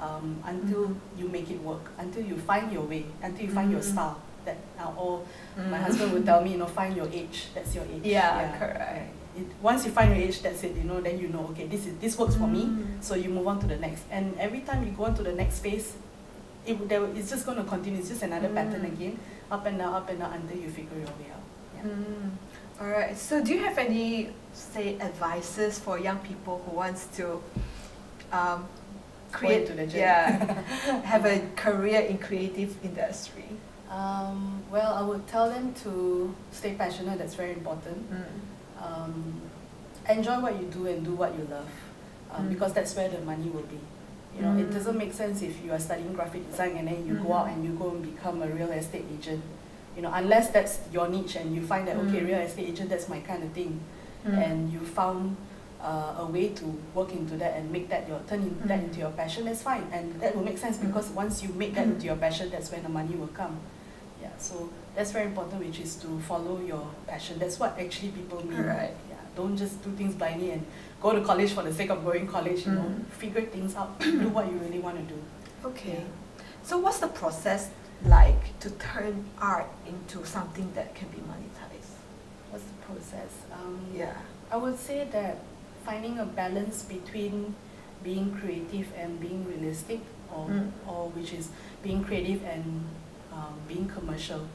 um, 0.00 0.36
until 0.44 0.96
you 1.18 1.28
make 1.28 1.50
it 1.50 1.60
work 1.62 1.90
until 1.98 2.22
you 2.24 2.36
find 2.36 2.72
your 2.72 2.82
way 2.82 3.04
until 3.22 3.44
you 3.46 3.52
find 3.52 3.70
your 3.70 3.80
Mm. 3.80 3.92
style 3.92 4.16
that 4.44 4.56
uh, 4.78 4.90
or 4.96 5.22
my 5.56 5.78
Mm. 5.78 5.82
husband 5.82 6.12
would 6.12 6.24
tell 6.30 6.42
me 6.42 6.52
you 6.52 6.58
know 6.58 6.66
find 6.66 6.96
your 6.96 7.06
age 7.12 7.48
that's 7.54 7.74
your 7.74 7.84
age 7.84 8.02
Yeah, 8.04 8.56
correct. 8.58 9.10
it, 9.36 9.46
once 9.62 9.84
you 9.84 9.90
find 9.92 10.10
your 10.10 10.18
age 10.28 10.42
that's 10.42 10.62
it 10.64 10.74
you 10.76 10.84
know 10.84 11.00
then 11.00 11.18
you 11.18 11.28
know 11.28 11.46
okay 11.50 11.66
this 11.66 11.86
is 11.86 11.94
this 11.98 12.18
works 12.18 12.34
for 12.36 12.46
me 12.46 12.64
Mm. 12.66 13.02
so 13.02 13.14
you 13.14 13.28
move 13.30 13.46
on 13.46 13.58
to 13.60 13.66
the 13.66 13.76
next 13.76 14.02
and 14.10 14.34
every 14.38 14.60
time 14.60 14.84
you 14.84 14.90
go 14.92 15.04
on 15.04 15.14
to 15.14 15.22
the 15.22 15.32
next 15.32 15.60
phase 15.60 15.94
it, 16.66 16.78
would- 16.78 16.88
there, 16.88 17.04
it's 17.16 17.30
just 17.30 17.44
going 17.46 17.58
to 17.58 17.64
continue 17.64 17.98
it's 18.00 18.08
just 18.08 18.22
another 18.22 18.48
pattern 18.48 18.82
Mm. 18.82 18.92
again 18.92 19.18
up 19.50 19.66
and 19.66 19.78
down 19.78 19.94
up 19.94 20.08
and 20.08 20.18
down 20.20 20.32
until 20.32 20.56
you 20.58 20.68
figure 20.70 20.96
your 20.98 21.06
way 21.20 21.28
out 21.34 21.44
yeah. 21.76 21.90
Mm. 21.90 22.30
All 22.80 22.88
right. 22.88 23.16
So, 23.16 23.44
do 23.44 23.52
you 23.54 23.60
have 23.60 23.78
any, 23.78 24.30
say, 24.54 24.98
advices 24.98 25.78
for 25.78 25.98
young 26.00 26.18
people 26.18 26.60
who 26.66 26.74
wants 26.76 27.06
to 27.18 27.40
um, 28.32 28.66
create, 29.30 29.68
into 29.70 29.74
the 29.74 29.98
yeah, 29.98 30.60
have 31.04 31.24
a 31.26 31.40
career 31.54 32.00
in 32.00 32.18
creative 32.18 32.74
industry? 32.84 33.44
um, 33.90 34.62
well 34.70 34.94
i 34.94 35.02
would 35.02 35.26
tell 35.28 35.50
them 35.50 35.74
to 35.74 36.34
stay 36.50 36.72
passionate 36.72 37.18
that's 37.18 37.34
very 37.34 37.52
important 37.52 37.98
Mm. 38.10 38.24
um, 38.82 39.40
enjoy 40.08 40.40
what 40.40 40.58
you 40.58 40.66
do 40.68 40.86
and 40.86 41.04
do 41.04 41.12
what 41.14 41.36
you 41.38 41.46
love 41.50 41.68
um, 42.32 42.46
Mm. 42.46 42.48
because 42.54 42.72
that's 42.72 42.96
where 42.96 43.08
the 43.10 43.20
money 43.20 43.48
will 43.50 43.68
be 43.68 43.78
you 44.36 44.42
know 44.42 44.56
it 44.58 44.68
Mm. 44.70 44.74
doesn't 44.74 44.96
make 44.96 45.12
sense 45.12 45.42
if 45.42 45.62
you 45.64 45.72
are 45.72 45.78
studying 45.80 46.12
graphic 46.14 46.48
design 46.50 46.76
and 46.76 46.88
then 46.88 47.06
you 47.06 47.14
go 47.14 47.28
Mhm. 47.28 47.38
out 47.38 47.48
and 47.48 47.64
you 47.64 47.72
go 47.72 47.90
and 47.90 48.02
become 48.02 48.42
a 48.42 48.46
real 48.48 48.70
estate 48.72 49.04
agent 49.12 49.42
you 49.96 50.02
know 50.02 50.10
unless 50.14 50.50
that's 50.50 50.80
your 50.92 51.08
niche 51.08 51.36
and 51.36 51.54
you 51.54 51.60
find 51.62 51.86
that 51.86 51.96
okay 51.96 52.20
Mm. 52.20 52.26
real 52.28 52.38
estate 52.40 52.68
agent 52.68 52.88
that's 52.90 53.08
my 53.08 53.20
kind 53.20 53.42
of 53.44 53.50
thing 53.52 53.80
Mm. 54.26 54.38
and 54.38 54.72
you 54.72 54.80
found 54.80 55.36
uh, 55.82 56.14
a 56.24 56.26
way 56.26 56.48
to 56.50 56.64
work 56.94 57.12
into 57.12 57.36
that 57.36 57.56
and 57.56 57.68
make 57.72 57.88
that 57.88 58.08
your 58.08 58.20
turn 58.28 58.40
in, 58.40 58.54
that 58.68 58.78
Mm. 58.78 58.84
into 58.84 59.00
your 59.00 59.10
passion 59.10 59.44
that's 59.44 59.62
fine 59.62 59.82
and 59.92 60.14
that 60.20 60.34
will 60.36 60.44
make 60.44 60.56
sense 60.56 60.78
Mm. 60.78 60.86
because 60.86 61.10
once 61.10 61.42
you 61.42 61.48
make 61.54 61.74
that 61.74 61.86
Mm. 61.86 61.92
into 61.94 62.06
your 62.06 62.16
passion 62.16 62.48
that's 62.50 62.70
when 62.70 62.82
the 62.84 62.88
money 62.88 63.14
will 63.16 63.34
come 63.34 63.56
yeah 64.22 64.30
so 64.38 64.70
that's 64.94 65.10
very 65.10 65.26
important 65.26 65.58
which 65.60 65.80
is 65.80 65.96
to 65.96 66.06
follow 66.20 66.60
your 66.60 66.86
passion 67.08 67.36
that's 67.40 67.58
what 67.58 67.76
actually 67.80 68.10
people 68.12 68.38
mean 68.46 68.62
Right. 68.64 68.94
Don't 69.36 69.56
just 69.56 69.82
do 69.82 69.90
things 69.92 70.14
blindly 70.14 70.50
and 70.52 70.64
go 71.00 71.12
to 71.12 71.20
college 71.22 71.52
for 71.52 71.62
the 71.62 71.72
sake 71.72 71.90
of 71.90 72.04
going 72.04 72.26
college 72.26 72.66
you 72.66 72.72
know 72.72 72.82
Mm. 72.82 73.04
figure 73.06 73.42
things 73.42 73.74
out 73.76 73.98
do 74.00 74.28
what 74.28 74.46
you 74.50 74.58
really 74.58 74.78
want 74.78 74.96
to 74.96 75.14
do 75.14 75.20
Okay. 75.64 75.92
Yeah. 75.98 76.42
So, 76.64 76.78
what's 76.78 76.98
the 76.98 77.06
process 77.08 77.70
like 78.04 78.58
to 78.60 78.70
turn 78.70 79.24
art 79.40 79.68
into 79.86 80.24
something 80.26 80.72
that 80.74 80.94
can 80.94 81.08
be 81.08 81.18
monetized? 81.18 81.92
what's 82.50 82.64
the 82.64 82.78
process 82.86 83.30
um, 83.52 83.78
Yeah. 83.94 84.14
I 84.50 84.56
would 84.56 84.78
say 84.78 85.06
that 85.12 85.38
finding 85.86 86.18
a 86.18 86.26
balance 86.26 86.82
between 86.82 87.54
being 88.02 88.34
creative 88.40 88.88
and 88.98 89.20
being 89.20 89.44
realistic, 89.46 90.00
or, 90.34 90.46
Mm. 90.48 90.70
or 90.86 91.08
which 91.10 91.32
is 91.32 91.48
being 91.82 92.02
creative 92.04 92.42
and 92.44 92.84
um, 93.32 93.54
being 93.68 93.86
commercial. 93.88 94.46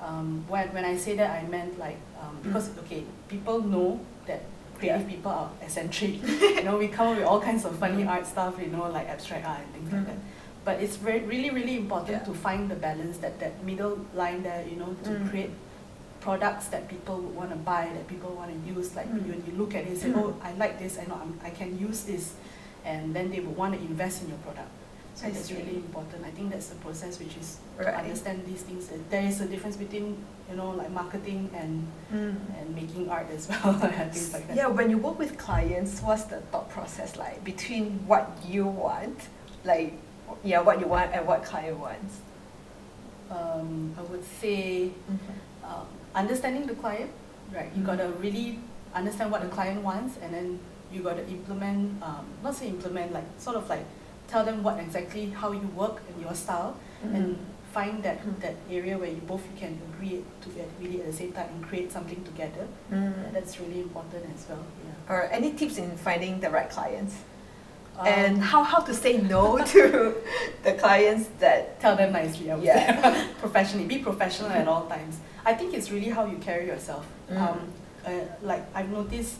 Um, 0.00 0.44
when, 0.48 0.72
when 0.74 0.84
I 0.84 0.96
say 0.96 1.16
that, 1.16 1.30
I 1.42 1.46
meant 1.48 1.78
like, 1.78 1.98
um, 2.20 2.38
because, 2.42 2.70
okay, 2.80 3.04
people 3.28 3.60
know 3.62 4.00
that 4.26 4.42
creative 4.78 5.02
Yeah. 5.02 5.08
people 5.16 5.32
are 5.32 5.50
eccentric. 5.62 6.22
you 6.40 6.62
know, 6.64 6.76
we 6.76 6.88
come 6.88 7.08
up 7.08 7.16
with 7.16 7.26
all 7.26 7.40
kinds 7.40 7.64
of 7.64 7.76
funny 7.78 8.02
Mm. 8.04 8.08
art 8.10 8.26
stuff, 8.26 8.58
you 8.60 8.66
know, 8.66 8.90
like 8.90 9.08
abstract 9.08 9.46
art 9.46 9.60
and 9.60 9.72
things 9.74 9.92
like 9.92 10.02
Mm. 10.02 10.06
that. 10.06 10.16
But 10.64 10.80
it's 10.82 10.96
very, 10.96 11.20
really, 11.20 11.50
really 11.50 11.76
important 11.76 12.18
Yeah. 12.18 12.24
to 12.24 12.34
find 12.34 12.70
the 12.70 12.74
balance, 12.74 13.18
that, 13.18 13.38
that 13.40 13.64
middle 13.64 13.98
line 14.14 14.42
there, 14.42 14.64
you 14.68 14.76
know, 14.76 14.94
to 15.04 15.10
Mm. 15.10 15.30
create 15.30 15.50
products 16.20 16.66
that 16.68 16.88
people 16.88 17.16
would 17.18 17.34
want 17.34 17.50
to 17.50 17.56
buy, 17.56 17.88
that 17.94 18.06
people 18.08 18.30
want 18.36 18.50
to 18.52 18.58
use. 18.74 18.94
Like 18.94 19.06
Mm. 19.08 19.28
when 19.30 19.42
you 19.46 19.52
look 19.56 19.74
at 19.74 19.86
it, 19.86 19.96
say, 19.96 20.10
Mm. 20.10 20.18
oh, 20.18 20.34
I 20.42 20.52
like 20.54 20.78
this, 20.78 20.98
I 20.98 21.04
know 21.06 21.18
I'm, 21.22 21.38
I 21.42 21.50
can 21.50 21.78
use 21.78 22.02
this, 22.02 22.34
and 22.84 23.14
then 23.14 23.30
they 23.30 23.40
would 23.40 23.56
want 23.56 23.74
to 23.74 23.80
invest 23.80 24.22
in 24.22 24.28
your 24.28 24.38
product. 24.38 24.68
So 25.16 25.26
I 25.26 25.30
that's 25.30 25.48
see. 25.48 25.54
really 25.54 25.76
important. 25.76 26.24
I 26.26 26.30
think 26.30 26.50
that's 26.52 26.66
the 26.68 26.76
process, 26.76 27.18
which 27.18 27.36
is 27.38 27.56
Right. 27.78 27.86
to 27.86 27.96
understand 27.96 28.44
these 28.46 28.60
things. 28.62 28.88
That 28.88 29.10
There 29.10 29.22
is 29.24 29.40
a 29.40 29.46
difference 29.46 29.76
between 29.76 30.16
you 30.50 30.56
know 30.56 30.70
like 30.76 30.90
marketing 30.90 31.48
and 31.56 31.88
Mm. 32.12 32.36
and 32.60 32.74
making 32.74 33.08
art 33.08 33.26
as 33.34 33.48
well, 33.50 33.72
things 33.80 34.32
like 34.34 34.46
that. 34.48 34.56
Yeah, 34.56 34.68
when 34.68 34.90
you 34.90 34.98
work 34.98 35.18
with 35.18 35.38
clients, 35.38 36.02
what's 36.02 36.24
the 36.24 36.40
thought 36.52 36.68
process 36.68 37.16
like 37.16 37.42
between 37.44 38.06
what 38.06 38.28
you 38.46 38.66
want, 38.66 39.16
like, 39.64 39.94
yeah, 40.44 40.60
what 40.60 40.80
you 40.80 40.86
want 40.86 41.12
and 41.14 41.26
what 41.26 41.42
client 41.44 41.78
wants? 41.80 42.20
Um, 43.30 43.94
I 43.98 44.02
would 44.02 44.24
say 44.40 44.92
um, 45.64 45.86
understanding 46.14 46.66
the 46.66 46.74
client, 46.76 47.10
right? 47.54 47.70
You 47.74 47.82
Mm. 47.82 47.86
gotta 47.86 48.08
really 48.20 48.58
understand 48.94 49.32
what 49.32 49.40
the 49.42 49.48
client 49.48 49.82
wants, 49.82 50.18
and 50.22 50.32
then 50.34 50.60
you 50.92 51.02
gotta 51.02 51.26
implement. 51.26 52.02
Um, 52.04 52.24
not 52.44 52.54
say 52.54 52.68
implement, 52.68 53.12
like 53.16 53.24
sort 53.38 53.56
of 53.56 53.66
like 53.68 53.84
tell 54.28 54.44
them 54.44 54.62
what 54.62 54.78
exactly 54.78 55.30
how 55.30 55.52
you 55.52 55.68
work 55.76 56.00
and 56.08 56.20
your 56.22 56.34
style, 56.34 56.76
and 57.02 57.38
find 57.72 58.02
that 58.02 58.18
Mm. 58.24 58.40
that 58.40 58.54
area 58.70 58.96
where 58.98 59.10
you 59.10 59.20
both 59.32 59.42
you 59.50 59.56
can 59.60 59.78
agree 59.92 60.24
to 60.42 60.48
it 60.62 60.68
really 60.80 61.00
at 61.00 61.06
the 61.06 61.12
same 61.12 61.32
time 61.32 61.48
and 61.54 61.62
create 61.68 61.92
something 61.92 62.22
together. 62.24 62.64
Mm. 62.90 63.12
Yeah, 63.16 63.30
that's 63.32 63.60
really 63.60 63.80
important 63.80 64.24
as 64.34 64.48
well. 64.48 64.64
Yeah. 64.84 65.12
Or 65.12 65.18
any 65.38 65.50
tips 65.52 65.76
in 65.78 65.90
finding 65.96 66.40
the 66.40 66.50
right 66.50 66.70
clients? 66.70 67.14
Um, 67.98 68.06
and 68.06 68.42
how, 68.42 68.62
how 68.62 68.80
to 68.80 68.92
say 68.94 69.18
no 69.18 69.58
to 69.72 70.14
the 70.62 70.72
clients 70.74 71.28
that 71.38 71.80
tell 71.80 71.96
them 71.96 72.12
nicely. 72.12 72.50
I 72.50 72.54
would 72.56 72.64
Yeah. 72.64 73.02
say 73.02 73.26
professionally. 73.44 73.86
Be 73.86 73.98
professional 73.98 74.50
at 74.50 74.66
all 74.68 74.84
times. 74.86 75.14
I 75.44 75.54
think 75.54 75.72
it's 75.74 75.90
really 75.90 76.10
how 76.10 76.24
you 76.26 76.38
carry 76.38 76.66
yourself. 76.66 77.04
Mm. 77.30 77.36
Um, 77.40 77.58
uh, 78.06 78.10
like 78.42 78.62
I've 78.74 78.90
noticed 78.90 79.36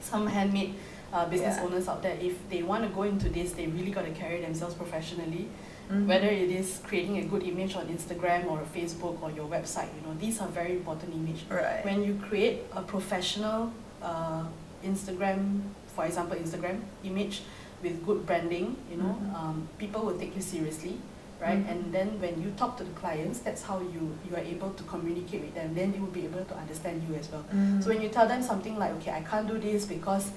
some 0.00 0.26
handmade 0.26 0.74
uh, 1.12 1.26
business 1.26 1.56
Yeah. 1.56 1.64
owners 1.64 1.88
out 1.88 2.02
there, 2.02 2.16
if 2.20 2.34
they 2.48 2.62
want 2.62 2.82
to 2.84 2.88
go 2.90 3.02
into 3.02 3.28
this, 3.28 3.52
they 3.52 3.66
really 3.66 3.90
got 3.90 4.04
to 4.04 4.12
carry 4.12 4.40
themselves 4.40 4.74
professionally. 4.74 5.48
Mhm. 5.90 6.06
Whether 6.06 6.28
it 6.28 6.50
is 6.50 6.80
creating 6.86 7.18
a 7.18 7.24
good 7.24 7.42
image 7.42 7.74
on 7.74 7.86
Instagram 7.88 8.48
or 8.50 8.60
Facebook 8.74 9.20
or 9.22 9.30
your 9.32 9.48
website, 9.48 9.88
you 9.96 10.02
know, 10.06 10.14
these 10.20 10.40
are 10.40 10.46
very 10.48 10.72
important 10.72 11.12
image. 11.14 11.44
Right. 11.50 11.84
When 11.84 12.04
you 12.04 12.14
create 12.28 12.62
a 12.72 12.82
professional 12.82 13.72
uh, 14.02 14.44
Instagram, 14.84 15.60
for 15.94 16.04
example, 16.06 16.36
Instagram 16.36 16.80
image 17.04 17.42
with 17.82 18.04
good 18.06 18.24
branding, 18.24 18.76
you 18.90 18.96
know, 18.96 19.16
Mhm. 19.20 19.34
um, 19.34 19.68
people 19.78 20.02
will 20.06 20.16
take 20.18 20.34
you 20.36 20.40
seriously, 20.42 20.96
right? 21.40 21.58
Mhm. 21.58 21.70
And 21.70 21.92
then 21.92 22.08
when 22.20 22.40
you 22.40 22.50
talk 22.56 22.76
to 22.78 22.84
the 22.84 22.92
clients, 22.92 23.40
that's 23.40 23.62
how 23.62 23.80
you 23.80 24.16
you 24.28 24.36
are 24.36 24.44
able 24.54 24.70
to 24.70 24.82
communicate 24.84 25.40
with 25.42 25.54
them. 25.54 25.74
Then 25.74 25.92
they 25.92 25.98
will 25.98 26.14
be 26.20 26.24
able 26.24 26.44
to 26.44 26.54
understand 26.56 27.02
you 27.08 27.14
as 27.16 27.30
well. 27.32 27.44
Mhm. 27.52 27.82
So 27.82 27.90
when 27.90 28.00
you 28.00 28.08
tell 28.08 28.26
them 28.28 28.42
something 28.42 28.78
like, 28.78 28.92
okay, 28.98 29.10
I 29.12 29.22
can't 29.22 29.46
do 29.48 29.58
this 29.58 29.84
because 29.86 30.30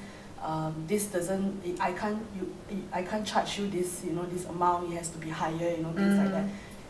um, 0.44 0.76
this 0.88 1.08
doesn't, 1.08 1.62
I 1.80 1.94
can't, 1.94 2.20
you, 2.38 2.54
I 2.92 3.02
can't 3.04 3.26
charge 3.26 3.58
you 3.58 3.68
this, 3.70 4.04
you 4.04 4.12
know, 4.12 4.26
this 4.26 4.46
amount. 4.46 4.92
It 4.92 4.98
has 4.98 5.10
to 5.10 5.18
be 5.18 5.30
higher, 5.30 5.72
you 5.78 5.84
know, 5.84 5.94
things 5.94 6.18
like 6.18 6.32
that. 6.32 6.46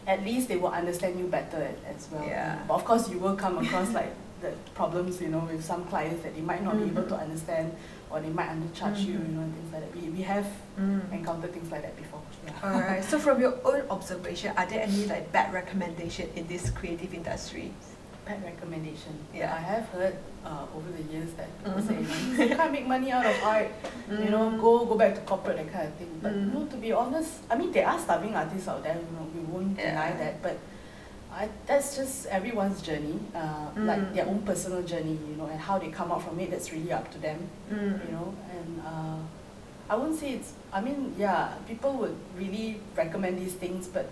At 0.08 0.24
least 0.26 0.48
they 0.50 0.58
will 0.58 0.70
understand 0.72 1.20
you 1.20 1.28
better 1.28 1.70
as 1.88 2.08
well. 2.12 2.26
Yeah. 2.26 2.60
But 2.68 2.74
of 2.74 2.84
course, 2.86 3.10
you 3.10 3.20
will 3.20 3.36
come 3.36 3.58
across 3.60 3.94
like 3.94 4.12
the 4.42 4.52
problems, 4.76 5.22
you 5.22 5.30
know, 5.30 5.40
with 5.40 5.64
some 5.64 5.86
clients 5.86 6.24
that 6.24 6.36
they 6.36 6.42
might 6.42 6.64
not 6.64 6.78
be 6.78 6.86
able 6.86 7.04
to 7.04 7.14
Mhm. 7.16 7.22
understand 7.22 7.74
or 8.10 8.20
they 8.20 8.30
might 8.30 8.50
undercharge 8.50 9.00
you, 9.06 9.14
Mhm. 9.20 9.28
you 9.28 9.34
know, 9.36 9.42
and 9.42 9.54
things 9.56 9.72
like 9.72 9.82
that. 9.94 10.02
We, 10.02 10.10
we 10.10 10.22
have 10.24 10.48
Mm. 10.80 11.14
encountered 11.14 11.54
things 11.54 11.72
like 11.72 11.84
that 11.84 11.96
before. 11.96 12.20
Yeah. 12.46 12.74
Alright, 12.74 13.04
so 13.06 13.18
from 13.26 13.40
your 13.40 13.56
own 13.64 13.84
observation, 13.90 14.52
are 14.58 14.66
there 14.66 14.82
any 14.82 15.06
like 15.06 15.32
bad 15.32 15.54
recommendation 15.54 16.30
in 16.36 16.48
this 16.48 16.70
creative 16.72 17.14
industry? 17.14 17.72
Bad 18.25 18.42
recommendation. 18.44 19.20
Yeah. 19.34 19.53
I 19.53 19.60
have 19.60 19.86
heard 19.89 20.15
uh, 20.46 20.65
over 20.75 20.89
the 20.96 21.03
years 21.12 21.32
that 21.34 21.48
people 21.63 21.82
say, 21.82 21.96
Mhm. 21.96 22.50
you 22.50 22.56
can't 22.56 22.72
make 22.72 22.88
money 22.88 23.12
out 23.12 23.25
of 23.25 23.36
art. 23.44 23.68
you 24.10 24.30
know, 24.30 24.50
Mm. 24.51 24.60
go 24.62 24.86
go 24.86 24.96
back 24.96 25.15
to 25.15 25.22
corporate 25.22 25.58
that 25.58 25.72
kind 25.72 25.88
of 25.88 25.94
thing. 25.96 26.12
But 26.22 26.32
Mm. 26.34 26.53
know, 26.53 26.65
to 26.68 26.77
be 26.77 26.92
honest, 26.92 27.32
I 27.50 27.56
mean, 27.58 27.72
there 27.72 27.88
are 27.88 27.98
starving 28.00 28.36
artists 28.36 28.68
out 28.68 28.84
there. 28.84 28.96
You 28.96 29.12
know, 29.15 29.25
we 29.36 29.42
won't 29.51 29.75
deny 29.77 30.12
that. 30.12 30.42
But 30.44 30.58
I, 31.34 31.50
that's 31.65 31.96
just 31.98 32.27
everyone's 32.27 32.82
journey, 32.82 33.20
uh, 33.36 33.72
like 33.75 34.00
Mm. 34.00 34.13
their 34.15 34.27
own 34.27 34.39
personal 34.44 34.84
journey. 34.84 35.18
You 35.30 35.36
know, 35.36 35.48
and 35.48 35.60
how 35.60 35.80
they 35.80 35.89
come 35.92 36.12
out 36.12 36.22
from 36.24 36.39
it. 36.39 36.51
That's 36.51 36.72
really 36.72 36.92
up 36.92 37.10
to 37.12 37.18
them. 37.20 37.39
Mm. 37.72 38.00
You 38.06 38.12
know, 38.15 38.34
and 38.56 38.72
uh, 38.86 39.20
I 39.89 39.96
wouldn't 39.96 40.20
say 40.20 40.32
it's. 40.39 40.53
I 40.72 40.80
mean, 40.82 41.15
yeah, 41.18 41.56
people 41.68 41.94
would 42.00 42.15
really 42.38 42.80
recommend 42.96 43.39
these 43.39 43.53
things, 43.56 43.88
but 43.88 44.08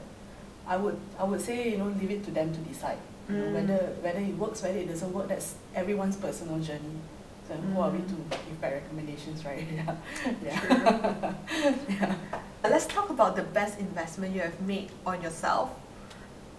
I 0.68 0.76
would 0.78 0.98
I 1.20 1.24
would 1.24 1.42
say 1.42 1.70
you 1.72 1.78
know 1.78 1.92
leave 2.00 2.12
it 2.12 2.24
to 2.26 2.32
them 2.32 2.52
to 2.56 2.60
decide. 2.72 3.00
Mm. 3.32 3.54
whether 3.54 3.78
whether 4.02 4.20
it 4.20 4.38
works, 4.38 4.62
whether 4.64 4.78
it 4.78 4.88
doesn't 4.88 5.14
work. 5.14 5.28
That's 5.28 5.56
everyone's 5.76 6.18
personal 6.18 6.60
journey. 6.60 6.98
So 7.48 7.54
who 7.56 7.80
are 7.82 7.90
we 7.90 8.00
Mm. 8.00 8.10
to 8.10 8.16
give 8.48 8.62
bad 8.62 8.74
recommendations, 8.74 9.44
right? 9.46 9.66
Yeah. 9.74 9.96
yeah. 10.46 11.34
Yeah. 11.90 12.16
Let's 12.64 12.86
talk 12.88 13.10
about 13.10 13.36
the 13.36 13.44
best 13.44 13.80
investment 13.80 14.36
you 14.36 14.42
have 14.42 14.60
made 14.62 14.90
on 15.06 15.22
yourself 15.22 15.70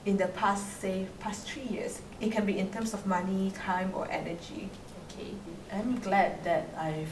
in 0.05 0.17
the 0.17 0.27
past, 0.29 0.81
say, 0.81 1.07
past 1.21 1.49
three 1.49 1.63
years. 1.71 2.01
It 2.21 2.33
can 2.33 2.45
be 2.45 2.59
in 2.59 2.71
terms 2.73 2.93
of 2.93 3.07
money, 3.07 3.53
time, 3.55 3.93
or 3.95 4.09
energy. 4.11 4.69
Okay. 5.07 5.31
I'm 5.73 5.99
glad 6.01 6.43
that 6.45 6.69
I've 6.77 7.09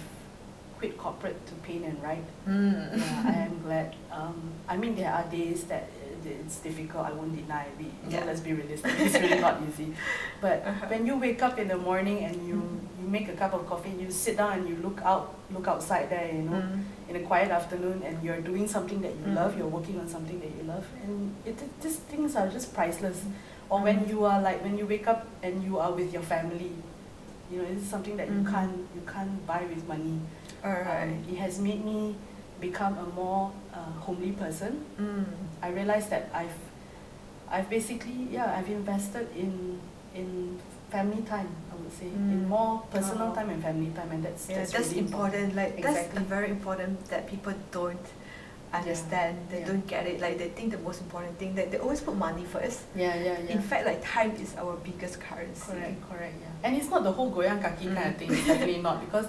quit 0.80 0.96
corporate 0.96 1.36
to 1.46 1.52
paint 1.66 1.84
and 1.84 2.02
write. 2.02 2.24
Mm. 2.48 2.96
Yeah, 2.96 3.22
I 3.26 3.32
am 3.46 3.60
glad. 3.62 3.94
Um, 4.10 4.40
I 4.66 4.76
mean, 4.78 4.96
there 4.96 5.12
are 5.12 5.24
days 5.30 5.64
that 5.64 5.88
it's 6.24 6.56
difficult. 6.60 7.04
I 7.06 7.12
won't 7.12 7.36
deny. 7.36 7.66
You 7.78 7.86
Yeah. 8.08 8.24
let's 8.24 8.40
be 8.40 8.52
realistic. 8.54 8.92
It's 8.98 9.14
really 9.14 9.40
not 9.40 9.60
easy. 9.68 9.92
But 10.40 10.64
Uh-huh. 10.68 10.86
when 10.92 11.04
you 11.06 11.16
wake 11.20 11.42
up 11.42 11.58
in 11.58 11.68
the 11.68 11.76
morning 11.76 12.24
and 12.24 12.34
you, 12.48 12.56
you 13.00 13.06
make 13.16 13.28
a 13.28 13.36
cup 13.42 13.52
of 13.52 13.66
coffee, 13.68 13.92
you 14.00 14.10
sit 14.10 14.36
down 14.40 14.52
and 14.58 14.68
you 14.68 14.76
look 14.86 15.00
out, 15.04 15.34
look 15.52 15.68
outside 15.68 16.08
there, 16.08 16.28
you 16.32 16.42
know, 16.48 16.60
Mm. 16.64 16.84
in 17.10 17.16
a 17.16 17.24
quiet 17.30 17.50
afternoon, 17.50 18.02
and 18.06 18.16
you're 18.24 18.40
doing 18.50 18.66
something 18.76 19.00
that 19.02 19.12
you 19.20 19.26
Mm. 19.32 19.36
love. 19.40 19.50
You're 19.58 19.72
working 19.78 20.00
on 20.00 20.08
something 20.08 20.38
that 20.44 20.52
you 20.56 20.64
love, 20.74 20.86
and 21.04 21.34
it, 21.44 21.60
it 21.60 21.70
these 21.82 21.96
things 22.10 22.36
are 22.36 22.48
just 22.48 22.72
priceless. 22.72 23.18
Or 23.68 23.78
when 23.86 23.98
Mm. 24.00 24.08
you 24.12 24.24
are 24.24 24.40
like 24.48 24.62
when 24.64 24.78
you 24.80 24.86
wake 24.86 25.06
up 25.12 25.26
and 25.42 25.62
you 25.62 25.78
are 25.78 25.92
with 25.92 26.10
your 26.16 26.22
family, 26.34 26.72
you 27.50 27.58
know, 27.60 27.68
it's 27.72 27.86
something 27.94 28.16
that 28.20 28.28
you 28.28 28.40
Mhm. 28.44 28.50
can't 28.52 28.76
you 28.96 29.02
can't 29.14 29.34
buy 29.46 29.62
with 29.72 29.82
money. 29.88 30.16
Um, 30.62 31.24
it 31.30 31.36
has 31.38 31.58
made 31.58 31.84
me 31.84 32.14
become 32.60 32.98
a 32.98 33.06
more 33.16 33.50
uh, 33.72 33.78
homely 34.00 34.32
person. 34.32 34.84
Mm. 35.00 35.24
I 35.62 35.68
realized 35.70 36.10
that 36.10 36.28
I've, 36.34 36.52
I've 37.50 37.68
basically 37.70 38.28
yeah 38.30 38.54
I've 38.56 38.68
invested 38.68 39.28
in 39.36 39.80
in 40.14 40.58
family 40.90 41.22
time. 41.22 41.48
I 41.72 41.76
would 41.80 41.92
say 41.92 42.06
in 42.06 42.44
Mm. 42.44 42.48
more 42.48 42.82
personal 42.90 43.30
Oh. 43.30 43.34
time 43.34 43.48
and 43.50 43.62
family 43.62 43.90
time, 43.96 44.10
and 44.12 44.22
that's 44.24 44.48
Yeah, 44.50 44.58
that's, 44.58 44.72
that's, 44.72 44.88
really 44.90 45.00
important. 45.06 45.56
Like 45.56 45.78
exactly. 45.78 46.18
that's 46.18 46.28
very 46.28 46.50
important 46.50 47.08
that 47.08 47.26
people 47.26 47.54
don't 47.72 48.06
understand. 48.72 49.38
They 49.50 49.60
yeah. 49.60 49.66
don't 49.66 49.86
get 49.86 50.06
it. 50.06 50.20
Like 50.20 50.38
they 50.38 50.48
think 50.50 50.72
the 50.72 50.78
most 50.78 51.00
important 51.00 51.38
thing 51.38 51.54
that 51.54 51.70
they 51.70 51.78
always 51.78 52.00
put 52.00 52.14
money 52.16 52.44
first. 52.44 52.82
Yeah, 52.94 53.14
yeah, 53.16 53.38
yeah. 53.40 53.54
In 53.56 53.62
fact, 53.62 53.86
like 53.86 54.02
time 54.04 54.32
is 54.36 54.54
our 54.56 54.76
biggest 54.84 55.20
currency. 55.20 55.72
Correct, 55.72 55.98
correct, 56.10 56.34
yeah. 56.40 56.52
And 56.68 56.76
it's 56.76 56.90
not 56.90 57.02
the 57.02 57.12
whole 57.12 57.32
goyang 57.32 57.62
kaki 57.62 57.86
kind 57.86 58.12
of 58.12 58.14
Mm. 58.14 58.18
thing, 58.18 58.28
it's 58.32 58.46
definitely 58.46 58.82
not. 58.82 59.00
Because 59.00 59.26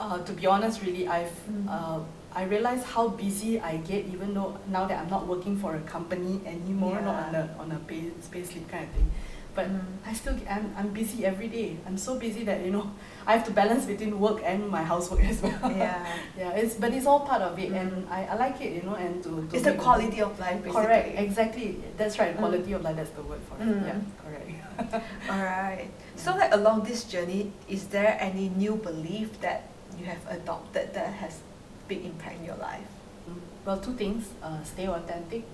uh, 0.00 0.18
to 0.24 0.32
be 0.32 0.46
honest, 0.46 0.82
really, 0.82 1.06
I've 1.06 1.36
Mm. 1.48 1.68
uh, 1.68 2.00
I 2.32 2.44
realize 2.44 2.84
how 2.94 3.08
busy 3.08 3.58
I 3.60 3.78
get, 3.78 4.06
even 4.06 4.34
though 4.34 4.54
now 4.70 4.86
that 4.86 4.96
I'm 5.02 5.10
not 5.10 5.26
working 5.26 5.56
for 5.58 5.74
a 5.74 5.80
company 5.82 6.40
anymore, 6.46 7.00
not 7.02 7.16
on 7.28 7.34
a 7.34 7.44
on 7.58 7.68
a 7.72 7.78
pay 7.90 8.02
pay 8.32 8.42
slip 8.44 8.68
kind 8.70 8.84
of 8.86 8.90
thing. 8.96 9.10
But 9.52 9.66
Mm. 9.66 9.82
I 10.06 10.12
still 10.14 10.36
I'm 10.48 10.66
I'm 10.78 10.88
busy 10.94 11.26
every 11.26 11.48
day. 11.50 11.74
I'm 11.86 11.98
so 11.98 12.14
busy 12.22 12.44
that 12.46 12.62
you 12.64 12.70
know 12.70 12.86
I 13.26 13.34
have 13.34 13.44
to 13.50 13.52
balance 13.60 13.84
between 13.84 14.14
work 14.26 14.38
and 14.46 14.70
my 14.70 14.84
housework 14.92 15.24
as 15.32 15.42
well. 15.42 15.58
Yeah. 15.74 16.06
yeah. 16.38 16.54
It's 16.60 16.74
but 16.78 16.94
it's 16.94 17.06
all 17.10 17.26
part 17.26 17.42
of 17.42 17.58
it, 17.58 17.72
and 17.74 17.90
Mm. 18.06 18.14
I, 18.14 18.20
I 18.30 18.34
like 18.38 18.62
it, 18.62 18.72
you 18.78 18.82
know, 18.86 18.94
and 18.94 19.18
to, 19.26 19.30
to 19.50 19.56
It's 19.56 19.66
the 19.66 19.74
quality 19.74 20.22
of 20.22 20.38
life, 20.38 20.62
basically. 20.62 20.86
Correct, 20.86 21.08
exactly. 21.18 21.68
That's 21.98 22.14
right. 22.22 22.30
Mm. 22.38 22.38
Quality 22.38 22.72
of 22.78 22.80
life. 22.86 22.94
That's 22.94 23.10
the 23.18 23.26
word 23.26 23.42
for 23.50 23.58
it. 23.58 23.66
Mm. 23.66 23.82
Yeah, 23.90 23.98
correct. 24.22 24.46
Alright. 25.34 25.90
So 26.14 26.30
like 26.38 26.54
along 26.54 26.84
this 26.86 27.02
journey, 27.10 27.50
is 27.68 27.90
there 27.90 28.16
any 28.22 28.48
new 28.54 28.76
belief 28.78 29.34
that 29.42 29.66
you 30.00 30.06
have 30.06 30.24
adopted 30.30 30.94
that 30.94 31.12
has 31.22 31.40
big 31.88 32.04
impact 32.04 32.36
in 32.40 32.44
your 32.44 32.56
life? 32.56 32.88
Mm. 33.28 33.40
Well, 33.64 33.78
two 33.80 33.92
things: 33.94 34.28
uh, 34.42 34.62
stay 34.64 34.86
authentic 34.88 35.44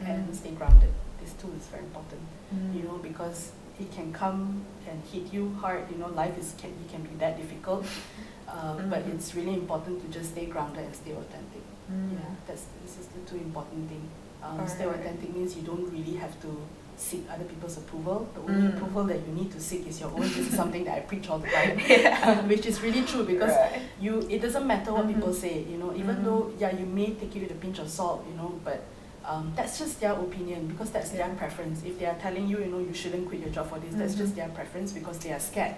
and 0.00 0.28
Mm. 0.28 0.34
stay 0.34 0.50
grounded. 0.50 0.92
These 1.20 1.34
two 1.40 1.50
is 1.58 1.66
very 1.72 1.84
important. 1.84 2.20
Mm. 2.54 2.74
You 2.76 2.82
know, 2.88 2.98
because 2.98 3.52
it 3.80 3.90
can 3.92 4.12
come 4.12 4.64
and 4.88 5.02
hit 5.12 5.32
you 5.32 5.44
hard. 5.60 5.82
You 5.90 5.98
know, 5.98 6.08
life 6.22 6.36
is 6.38 6.54
can 6.58 6.70
it 6.82 6.88
can 6.92 7.02
be 7.02 7.14
that 7.22 7.36
difficult, 7.36 7.84
uh, 8.48 8.74
but 8.92 9.02
Mhm. 9.04 9.14
it's 9.14 9.34
really 9.34 9.54
important 9.54 10.02
to 10.02 10.06
just 10.18 10.30
stay 10.34 10.46
grounded 10.46 10.84
and 10.84 10.94
stay 10.94 11.12
authentic. 11.22 11.64
Mm. 11.90 12.12
Yeah, 12.12 12.30
that's 12.46 12.64
this 12.82 12.98
is 13.00 13.06
the 13.16 13.20
two 13.28 13.36
important 13.48 13.88
thing. 13.88 14.04
Um, 14.42 14.60
stay 14.68 14.84
authentic 14.84 15.34
means 15.34 15.56
you 15.56 15.62
don't 15.62 15.88
really 15.96 16.16
have 16.24 16.34
to 16.44 16.50
seek 16.96 17.24
other 17.30 17.44
people's 17.44 17.76
approval. 17.76 18.28
The 18.34 18.40
only 18.40 18.68
Mm. 18.68 18.76
approval 18.76 19.04
that 19.04 19.18
you 19.26 19.32
need 19.34 19.50
to 19.52 19.60
seek 19.60 19.86
is 19.86 20.00
your 20.00 20.10
own. 20.10 20.20
this 20.22 20.36
is 20.38 20.54
something 20.62 20.84
that 20.84 20.96
I 20.98 21.00
preach 21.00 21.28
all 21.28 21.38
the 21.38 21.48
time, 21.48 21.78
Yeah. 21.88 22.42
which 22.52 22.66
is 22.66 22.80
really 22.82 23.02
true 23.02 23.24
because 23.24 23.50
Right. 23.50 23.80
you 24.00 24.26
it 24.30 24.40
doesn't 24.42 24.66
matter 24.66 24.92
what 24.92 25.04
Mhm. 25.06 25.14
people 25.14 25.32
say 25.34 25.64
you 25.70 25.78
know 25.78 25.92
even 25.96 26.16
Mhm. 26.16 26.24
though 26.24 26.52
yeah 26.58 26.72
you 26.80 26.86
may 26.86 27.10
take 27.20 27.34
it 27.36 27.42
with 27.42 27.50
a 27.50 27.60
pinch 27.64 27.78
of 27.78 27.88
salt 27.90 28.24
you 28.30 28.36
know 28.36 28.52
but 28.64 28.80
um, 29.26 29.52
that's 29.56 29.78
just 29.78 30.00
their 30.00 30.12
opinion 30.12 30.66
because 30.68 30.90
that's 30.90 31.10
their 31.10 31.28
preference 31.40 31.82
if 31.84 31.98
they 31.98 32.06
are 32.06 32.18
telling 32.20 32.46
you 32.46 32.58
you 32.58 32.66
know 32.72 32.78
you 32.78 32.92
shouldn't 32.94 33.26
quit 33.28 33.40
your 33.40 33.50
job 33.50 33.66
for 33.70 33.78
this 33.78 33.94
that's 33.94 34.14
just 34.14 34.32
Mhm. 34.32 34.36
their 34.36 34.48
preference 34.50 34.92
because 34.92 35.18
they 35.18 35.32
are 35.32 35.40
scared 35.40 35.76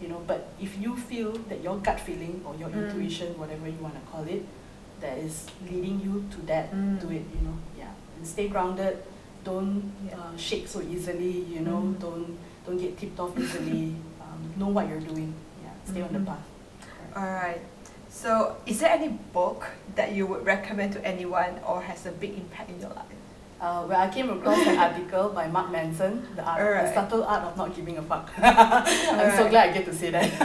you 0.00 0.08
know 0.08 0.20
but 0.26 0.48
if 0.60 0.78
you 0.80 0.96
feel 0.96 1.32
that 1.48 1.60
your 1.62 1.76
gut 1.78 1.98
feeling 2.00 2.40
or 2.46 2.54
your 2.56 2.68
Mm. 2.70 2.84
intuition 2.84 3.28
whatever 3.38 3.66
you 3.68 3.78
want 3.82 3.94
to 3.94 4.04
call 4.12 4.24
it 4.36 4.44
that 5.00 5.18
is 5.18 5.46
leading 5.70 6.00
you 6.06 6.24
to 6.30 6.38
that 6.46 6.72
Mm. 6.72 7.00
do 7.00 7.08
it 7.10 7.24
you 7.34 7.40
know 7.46 7.56
yeah 7.76 7.90
and 8.16 8.26
stay 8.26 8.46
grounded 8.48 8.96
don't 9.44 9.92
uh, 10.12 10.36
shake 10.36 10.66
so 10.66 10.80
easily 10.80 11.44
you 11.54 11.60
know 11.60 11.80
Mm. 11.84 12.00
don't 12.00 12.38
don't 12.66 12.78
get 12.78 12.96
tipped 12.98 13.18
off 13.20 13.36
easily 13.38 13.94
um, 14.24 14.40
know 14.56 14.68
what 14.68 14.88
you're 14.88 15.00
doing 15.00 15.32
yeah 15.62 15.70
stay 15.84 16.00
on 16.02 16.12
the 16.12 16.18
Mhm. 16.18 16.26
path 16.26 16.44
Correct. 16.80 17.16
Alright. 17.16 17.60
So, 18.08 18.56
is 18.64 18.78
there 18.80 18.90
any 18.90 19.08
book 19.34 19.66
that 19.96 20.12
you 20.14 20.24
would 20.30 20.46
recommend 20.46 20.92
to 20.94 21.00
anyone 21.04 21.58
or 21.66 21.82
has 21.82 22.06
a 22.06 22.12
big 22.12 22.38
impact 22.38 22.70
in 22.70 22.78
your 22.80 22.90
life? 22.94 23.10
Uh, 23.60 23.82
where 23.90 23.98
I 23.98 24.08
came 24.08 24.30
across 24.30 24.58
an 24.66 24.78
article 24.78 25.30
by 25.30 25.48
Mark 25.48 25.70
Manson, 25.72 26.22
the, 26.36 26.42
art, 26.44 26.60
the 26.86 26.94
subtle 26.94 27.24
art 27.24 27.42
of 27.42 27.56
not 27.56 27.74
giving 27.74 27.98
a 27.98 28.02
fuck. 28.02 28.30
I'm 28.38 29.32
so 29.36 29.48
glad 29.50 29.70
I 29.70 29.72
get 29.72 29.84
to 29.86 29.94
say 29.94 30.10
that. 30.10 30.30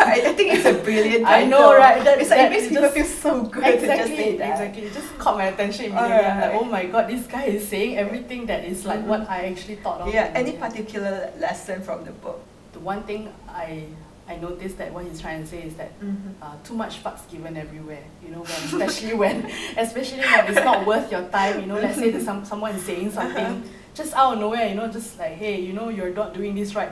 right, 0.00 0.24
I 0.24 0.32
think 0.32 0.55
brilliant 0.86 1.26
I 1.26 1.44
know, 1.52 1.74
right? 1.76 2.02
That- 2.04 2.18
it's 2.20 2.30
like 2.30 2.38
that 2.40 2.46
it 2.52 2.54
makes 2.54 2.68
people 2.68 2.82
just- 2.88 2.94
feel 2.98 3.10
so 3.26 3.32
good 3.52 3.62
to 3.64 3.70
just 3.72 3.82
exactly, 3.84 4.16
say 4.16 4.36
that. 4.40 4.50
exactly. 4.52 4.82
It 4.88 4.94
just 4.94 5.10
caught 5.18 5.36
my 5.42 5.46
attention 5.52 5.84
immediately. 5.86 6.26
I'm 6.32 6.40
like, 6.44 6.54
oh 6.60 6.64
my 6.64 6.84
god, 6.86 7.04
this 7.12 7.24
guy 7.26 7.44
is 7.56 7.62
saying 7.68 7.98
everything 8.04 8.46
that 8.46 8.64
is 8.64 8.84
like 8.90 9.00
Mhm. 9.02 9.10
what 9.12 9.22
I 9.28 9.38
actually 9.50 9.76
thought 9.84 10.00
of. 10.02 10.14
Yeah, 10.14 10.30
any 10.42 10.52
particular 10.64 11.14
lesson 11.38 11.82
from 11.82 12.04
the 12.08 12.12
book? 12.24 12.38
The 12.72 12.80
one 12.92 13.02
thing 13.02 13.28
I 13.48 13.84
I 14.28 14.34
noticed 14.42 14.76
that 14.78 14.90
what 14.92 15.04
he's 15.06 15.20
trying 15.20 15.40
to 15.44 15.46
say 15.54 15.60
is 15.62 15.74
that 15.80 15.90
Mm-hmm. 16.02 16.42
uh, 16.42 16.56
too 16.66 16.74
much 16.74 16.94
fucks 17.04 17.22
given 17.30 17.56
everywhere. 17.56 18.02
You 18.24 18.30
know, 18.34 18.42
when, 18.48 18.58
especially 18.82 19.14
when, 19.22 19.36
especially 19.78 20.18
when 20.30 20.46
it's 20.50 20.64
not 20.70 20.84
worth 20.84 21.06
your 21.14 21.22
time. 21.38 21.60
You 21.60 21.66
know, 21.70 21.78
let's 21.84 21.94
say 22.02 22.10
that 22.10 22.22
some 22.28 22.44
someone 22.44 22.74
is 22.74 22.82
saying 22.90 23.12
something 23.12 23.52
Uh-huh. 23.62 23.94
just 23.94 24.12
out 24.18 24.32
of 24.34 24.38
nowhere. 24.44 24.66
You 24.70 24.74
know, 24.74 24.88
just 24.98 25.10
like 25.22 25.34
hey, 25.42 25.60
you 25.66 25.72
know, 25.78 25.88
you're 25.96 26.10
not 26.22 26.34
doing 26.34 26.54
this 26.60 26.74
right. 26.74 26.90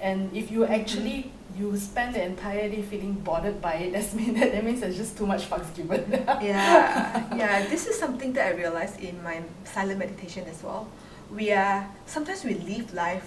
And 0.00 0.18
if 0.34 0.50
you 0.50 0.64
actually 0.64 1.18
you 1.58 1.76
spend 1.76 2.14
the 2.14 2.22
entire 2.24 2.68
day 2.68 2.82
feeling 2.82 3.14
bothered 3.14 3.60
by 3.60 3.74
it, 3.74 3.92
that's 3.94 4.14
mean 4.14 4.34
that, 4.34 4.52
that 4.52 4.64
means 4.64 4.80
there's 4.80 4.96
just 4.96 5.16
too 5.16 5.26
much 5.26 5.48
fucks 5.50 5.74
given. 5.74 6.04
yeah, 6.42 7.36
yeah. 7.36 7.66
This 7.68 7.86
is 7.86 7.98
something 7.98 8.32
that 8.34 8.46
I 8.46 8.50
realized 8.56 9.00
in 9.00 9.22
my 9.22 9.42
silent 9.64 9.98
meditation 9.98 10.44
as 10.48 10.62
well. 10.62 10.88
We 11.34 11.52
are 11.52 11.86
sometimes 12.06 12.44
we 12.44 12.54
live 12.54 12.92
life 12.94 13.24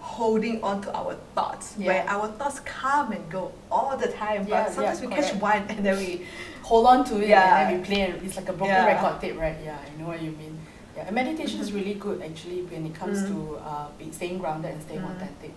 holding 0.00 0.62
on 0.64 0.82
to 0.82 0.92
our 0.96 1.14
thoughts, 1.34 1.74
Yeah. 1.78 1.86
where 1.86 2.04
our 2.08 2.28
thoughts 2.28 2.60
come 2.60 3.12
and 3.12 3.22
go 3.30 3.52
all 3.70 3.96
the 3.96 4.08
time. 4.08 4.46
Yeah, 4.48 4.64
but 4.64 4.72
sometimes 4.72 5.00
yeah, 5.00 5.08
we 5.08 5.14
catch 5.14 5.34
one 5.34 5.62
and 5.68 5.84
then 5.86 5.96
we 5.98 6.26
Hold 6.62 6.86
on 6.86 7.04
to 7.06 7.20
it 7.20 7.28
Yeah. 7.28 7.42
and 7.42 7.72
then 7.74 7.80
we 7.80 7.84
play 7.86 8.00
and 8.02 8.22
it's 8.24 8.36
like 8.36 8.48
a 8.48 8.52
broken 8.52 8.86
record 8.86 9.20
tape, 9.20 9.36
right? 9.38 9.56
Yeah, 9.64 9.76
I 9.76 10.00
know 10.00 10.06
what 10.08 10.22
you 10.22 10.30
mean. 10.30 10.58
Yeah, 10.96 11.06
and 11.06 11.14
meditation 11.14 11.60
is 11.60 11.70
Mhm. 11.70 11.74
really 11.74 11.94
good 11.94 12.22
actually 12.22 12.62
when 12.62 12.86
it 12.86 12.94
comes 12.94 13.18
Mm. 13.22 13.28
to 13.30 13.56
uh, 13.58 13.86
be, 13.98 14.10
staying 14.12 14.38
grounded 14.38 14.70
and 14.72 14.80
staying 14.82 15.00
Mm. 15.02 15.10
authentic. 15.16 15.52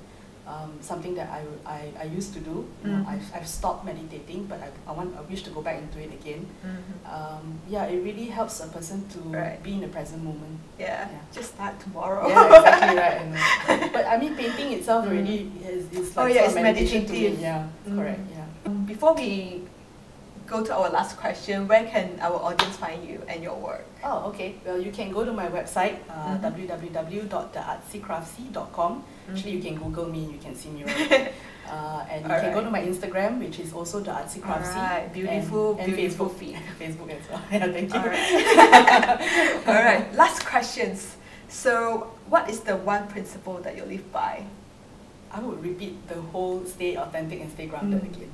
Um, 0.46 0.78
something 0.80 1.16
that 1.16 1.28
I, 1.34 1.42
I, 1.66 1.92
I 2.02 2.04
used 2.04 2.34
to 2.36 2.40
do. 2.40 2.70
You 2.84 2.92
know, 2.92 3.02
Mm. 3.02 3.08
I've, 3.08 3.26
I've 3.34 3.48
stopped 3.48 3.84
meditating, 3.84 4.46
but 4.46 4.62
I, 4.62 4.70
I 4.88 4.94
want 4.94 5.18
I 5.18 5.22
wish 5.26 5.42
to 5.42 5.50
go 5.50 5.62
back 5.66 5.82
into 5.82 5.98
it 6.00 6.14
again. 6.14 6.46
Um, 7.04 7.58
yeah, 7.68 7.86
it 7.90 7.98
really 8.04 8.26
helps 8.30 8.60
a 8.62 8.68
person 8.68 9.10
to 9.10 9.20
Right. 9.34 9.58
be 9.64 9.74
in 9.74 9.82
the 9.82 9.88
present 9.88 10.24
moment. 10.24 10.60
yeah, 10.78 11.10
Yeah. 11.10 11.18
just 11.34 11.56
start 11.56 11.80
tomorrow. 11.80 12.30
Yeah, 12.30 12.46
exactly 12.62 12.94
right. 12.98 13.22
I. 13.26 13.90
But 13.96 14.06
I 14.06 14.18
mean, 14.22 14.36
painting 14.38 14.74
itself 14.78 15.06
Mm. 15.06 15.10
already 15.10 15.52
is, 15.66 15.90
is 15.92 16.14
Oh, 16.16 16.22
like 16.30 16.36
yeah, 16.36 16.46
it's 16.46 16.54
meditation 16.54 17.06
to 17.08 17.14
me. 17.14 17.20
meditative. 17.22 17.42
Yeah, 17.42 17.66
Mm. 17.90 17.96
correct. 17.98 18.22
Yeah. 18.30 18.46
Um, 18.70 18.86
Before 18.86 19.14
we 19.18 19.65
go 20.48 20.64
to 20.64 20.74
our 20.76 20.90
last 20.90 21.18
question, 21.18 21.68
where 21.68 21.84
can 21.86 22.18
our 22.22 22.36
audience 22.38 22.78
find 22.78 23.04
you 23.08 23.22
and 23.28 23.44
your 23.44 23.56
work? 23.58 23.84
Oh, 24.04 24.26
okay. 24.30 24.56
Well, 24.66 24.80
you 24.80 24.92
can 24.92 25.12
go 25.12 25.24
to 25.26 25.32
my 25.34 25.48
website, 25.50 25.98
uh, 26.10 26.38
Mhm. 26.38 26.42
www.theartsycraftsy.com. 26.42 29.04
Actually, 29.30 29.52
you 29.54 29.62
can 29.62 29.76
Google 29.76 30.06
me, 30.06 30.24
and 30.26 30.34
you 30.34 30.40
can 30.40 30.56
see 30.56 30.70
me 30.70 30.84
right. 30.84 31.34
uh, 31.72 32.06
and 32.10 32.24
you 32.26 32.30
Alright. 32.30 32.44
can 32.44 32.54
go 32.54 32.62
to 32.64 32.70
my 32.70 32.82
Instagram, 32.82 33.40
which 33.40 33.60
is 33.60 33.74
also 33.74 34.00
the 34.02 34.12
Artsy 34.12 34.40
Craftsy. 34.40 34.76
Alright, 34.78 35.12
beautiful, 35.14 35.72
and, 35.72 35.80
and 35.82 35.96
beautiful 35.96 36.30
Facebook, 36.30 36.38
feed. 36.38 36.58
Facebook 36.80 37.10
as 37.10 37.28
well. 37.30 37.42
Yeah, 37.52 37.68
thank 37.74 37.92
you. 37.94 38.00
Alright. 38.00 39.68
All 39.68 39.74
right, 39.74 40.14
last 40.16 40.46
questions. 40.46 41.16
So, 41.50 42.08
what 42.30 42.50
is 42.50 42.60
the 42.62 42.76
one 42.78 43.08
principle 43.08 43.58
that 43.66 43.76
you 43.78 43.84
live 43.86 44.12
by? 44.12 44.44
I 45.32 45.40
would 45.42 45.62
repeat 45.64 46.08
the 46.08 46.22
whole 46.32 46.64
stay 46.66 46.96
authentic 46.98 47.42
and 47.42 47.52
stay 47.52 47.66
grounded 47.68 48.02
Mm. 48.02 48.16
again. 48.16 48.32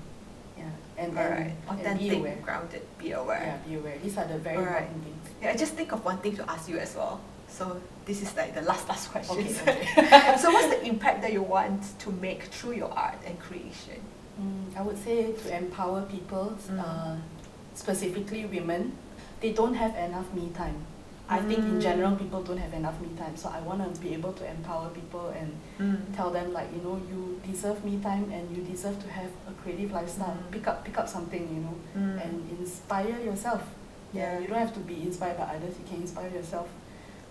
Yeah, 0.57 0.69
and, 1.01 1.17
and, 1.17 1.29
right, 1.31 1.53
and 1.67 1.79
be 1.99 2.07
authentic, 2.07 2.19
aware. 2.19 2.37
grounded, 2.43 2.81
be 2.97 3.11
aware. 3.11 3.41
Yeah, 3.41 3.57
be 3.69 3.75
aware. 3.79 3.97
These 4.03 4.17
are 4.17 4.25
the 4.27 4.37
very 4.37 4.57
Alright. 4.57 4.83
important 4.83 5.03
things. 5.03 5.29
Yeah, 5.41 5.49
I 5.51 5.55
just 5.55 5.73
think 5.73 5.91
of 5.91 6.05
one 6.05 6.17
thing 6.19 6.35
to 6.37 6.49
ask 6.49 6.69
you 6.69 6.77
as 6.77 6.95
well. 6.95 7.19
So 7.47 7.81
this 8.05 8.21
is 8.21 8.35
like 8.37 8.53
the 8.53 8.61
last 8.61 8.87
last 8.87 9.11
question. 9.11 9.37
Okay, 9.37 9.51
okay. 9.97 10.37
so 10.37 10.51
what's 10.51 10.69
the 10.75 10.85
impact 10.85 11.21
that 11.23 11.33
you 11.33 11.41
want 11.41 11.81
to 11.99 12.11
make 12.11 12.43
through 12.43 12.73
your 12.73 12.91
art 12.93 13.17
and 13.25 13.37
creation? 13.39 13.99
Mm, 14.39 14.77
I 14.77 14.81
would 14.81 14.97
say 15.03 15.33
to 15.33 15.57
empower 15.57 16.01
people, 16.03 16.57
Mm. 16.69 16.79
uh, 16.79 17.15
specifically 17.73 18.45
women, 18.45 18.93
they 19.41 19.51
don't 19.51 19.73
have 19.73 19.95
enough 19.95 20.31
me 20.33 20.49
time. 20.55 20.75
I 21.31 21.39
think 21.47 21.59
in 21.59 21.79
general 21.79 22.11
Mm. 22.11 22.19
people 22.19 22.41
don't 22.43 22.57
have 22.65 22.73
enough 22.73 22.99
me 23.01 23.09
time. 23.17 23.35
So 23.37 23.47
I 23.49 23.59
want 23.61 23.79
to 23.95 24.01
be 24.01 24.13
able 24.13 24.33
to 24.33 24.43
empower 24.55 24.89
people 24.89 25.25
and 25.39 25.49
tell 26.15 26.29
them 26.29 26.51
like 26.53 26.67
you 26.75 26.81
know 26.85 26.99
you 27.09 27.39
deserve 27.49 27.83
me 27.85 27.93
time 28.09 28.25
and 28.35 28.43
you 28.55 28.61
deserve 28.63 28.97
to 29.03 29.09
have 29.09 29.31
a 29.47 29.53
creative 29.63 29.91
lifestyle. 29.91 30.35
Mm. 30.37 30.51
Pick 30.51 30.67
up 30.67 30.83
pick 30.85 30.97
up 30.97 31.07
something 31.07 31.41
you 31.55 31.61
know 31.65 31.75
Mm. 31.97 32.23
and 32.23 32.33
inspire 32.59 33.17
yourself. 33.29 33.63
Yeah. 34.13 34.39
You 34.39 34.47
don't 34.47 34.59
have 34.59 34.73
to 34.73 34.81
be 34.81 34.97
inspired 35.09 35.37
by 35.37 35.47
others. 35.55 35.73
You 35.79 35.85
can 35.89 36.01
inspire 36.01 36.29
yourself, 36.29 36.67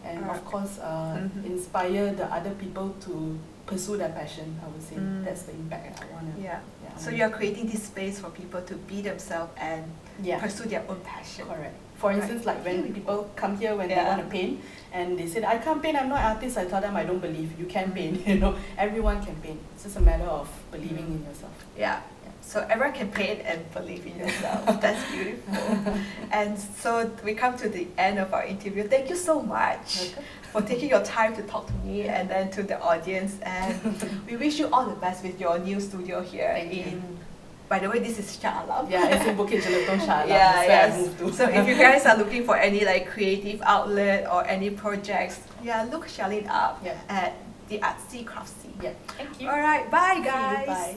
and 0.05 0.25
of 0.35 0.41
course 0.51 0.79
uh, 0.81 1.19
Mhm. 1.21 1.45
inspire 1.53 2.15
the 2.21 2.27
other 2.39 2.55
people 2.63 2.89
to 3.05 3.39
pursue 3.67 3.97
their 3.99 4.09
passion. 4.21 4.49
I 4.65 4.67
would 4.73 4.83
say 4.83 4.97
Mm. 4.97 5.25
that's 5.27 5.43
the 5.43 5.53
impact 5.53 6.01
I 6.03 6.07
want 6.15 6.35
to. 6.35 6.41
Yeah. 6.43 6.61
Yeah, 6.83 6.97
So 6.97 7.11
you 7.11 7.23
are 7.27 7.31
creating 7.39 7.67
this 7.73 7.83
space 7.93 8.19
for 8.19 8.31
people 8.31 8.61
to 8.71 8.75
be 8.91 9.03
themselves 9.03 9.53
and 9.61 9.85
yeah. 10.23 10.41
pursue 10.41 10.65
their 10.73 10.85
own 10.89 11.01
passion. 11.05 11.45
Correct. 11.47 11.77
For 12.01 12.11
instance, 12.13 12.47
like 12.47 12.65
when 12.65 12.95
people 12.95 13.31
come 13.37 13.59
here 13.59 13.77
when 13.77 13.89
they 13.89 13.95
Yeah. 13.95 14.09
want 14.17 14.23
to 14.25 14.29
paint 14.31 14.61
and 14.93 15.19
they 15.19 15.27
said, 15.27 15.45
I 15.45 15.59
can't 15.59 15.83
paint, 15.83 15.97
I'm 16.01 16.09
not 16.09 16.21
an 16.21 16.37
artist, 16.37 16.57
I 16.57 16.65
tell 16.65 16.81
them 16.81 16.97
I 16.97 17.05
don't 17.05 17.21
believe. 17.21 17.59
You 17.61 17.67
can 17.67 17.93
paint, 17.93 18.27
you 18.31 18.39
know. 18.39 18.57
Everyone 18.79 19.23
can 19.23 19.37
paint. 19.37 19.61
It's 19.75 19.85
just 19.85 19.97
a 19.99 20.01
matter 20.01 20.25
of 20.25 20.49
believing 20.73 21.07
in 21.15 21.25
yourself. 21.29 21.53
Yeah. 21.77 22.01
Yeah. 22.25 22.31
So 22.41 22.67
everyone 22.71 22.95
can 22.95 23.11
paint 23.11 23.41
and 23.45 23.71
believe 23.75 24.07
in 24.07 24.17
yourself. 24.19 24.81
That's 24.81 25.03
beautiful. 25.13 25.95
and 26.33 26.59
so 26.59 27.11
we 27.23 27.35
come 27.35 27.59
to 27.59 27.69
the 27.69 27.87
end 27.99 28.19
of 28.19 28.33
our 28.33 28.45
interview. 28.47 28.85
Thank 28.89 29.11
you 29.11 29.17
so 29.17 29.43
much 29.43 29.89
Okay. 30.13 30.23
for 30.53 30.63
taking 30.63 30.89
your 30.89 31.03
time 31.05 31.37
to 31.37 31.43
talk 31.43 31.67
to 31.67 31.75
me 31.85 32.09
and 32.09 32.31
then 32.31 32.51
to 32.53 32.63
the 32.63 32.81
audience. 32.81 33.37
And 33.43 33.77
we 34.27 34.37
wish 34.39 34.59
you 34.59 34.69
all 34.73 34.87
the 34.89 34.97
best 34.97 35.23
with 35.23 35.39
your 35.39 35.59
new 35.59 35.79
studio 35.81 36.23
here 36.23 36.53
Thank 36.57 36.73
you. 36.75 37.03
By 37.71 37.79
the 37.79 37.89
way, 37.89 38.01
this 38.03 38.19
is 38.19 38.27
Shah 38.35 38.65
Alam. 38.67 38.91
Yeah, 38.91 39.07
it's 39.15 39.25
in 39.31 39.37
Bukit 39.39 39.63
Jelutong, 39.63 40.03
Shah 40.03 40.27
Alam. 40.27 40.29
Yeah, 40.35 40.67
That's 40.67 40.99
where 40.99 41.23
I 41.23 41.31
yes. 41.31 41.39
So 41.39 41.45
if 41.47 41.63
you 41.71 41.77
guys 41.87 42.03
are 42.05 42.19
looking 42.19 42.43
for 42.43 42.57
any 42.59 42.85
like 42.85 43.07
creative 43.07 43.63
outlet 43.63 44.27
or 44.27 44.43
any 44.45 44.71
projects, 44.75 45.39
yeah, 45.63 45.87
look 45.87 46.09
Charlene 46.11 46.51
up 46.51 46.83
Yeah. 46.85 46.99
at 47.09 47.39
the 47.71 47.79
Artsy 47.79 48.27
Craftsy. 48.27 48.75
yeah. 48.83 48.91
Thank 49.15 49.41
you. 49.41 49.47
All 49.49 49.63
right, 49.63 49.87
bye 49.89 50.19
guys. 50.19 50.67
bye. 50.67 50.97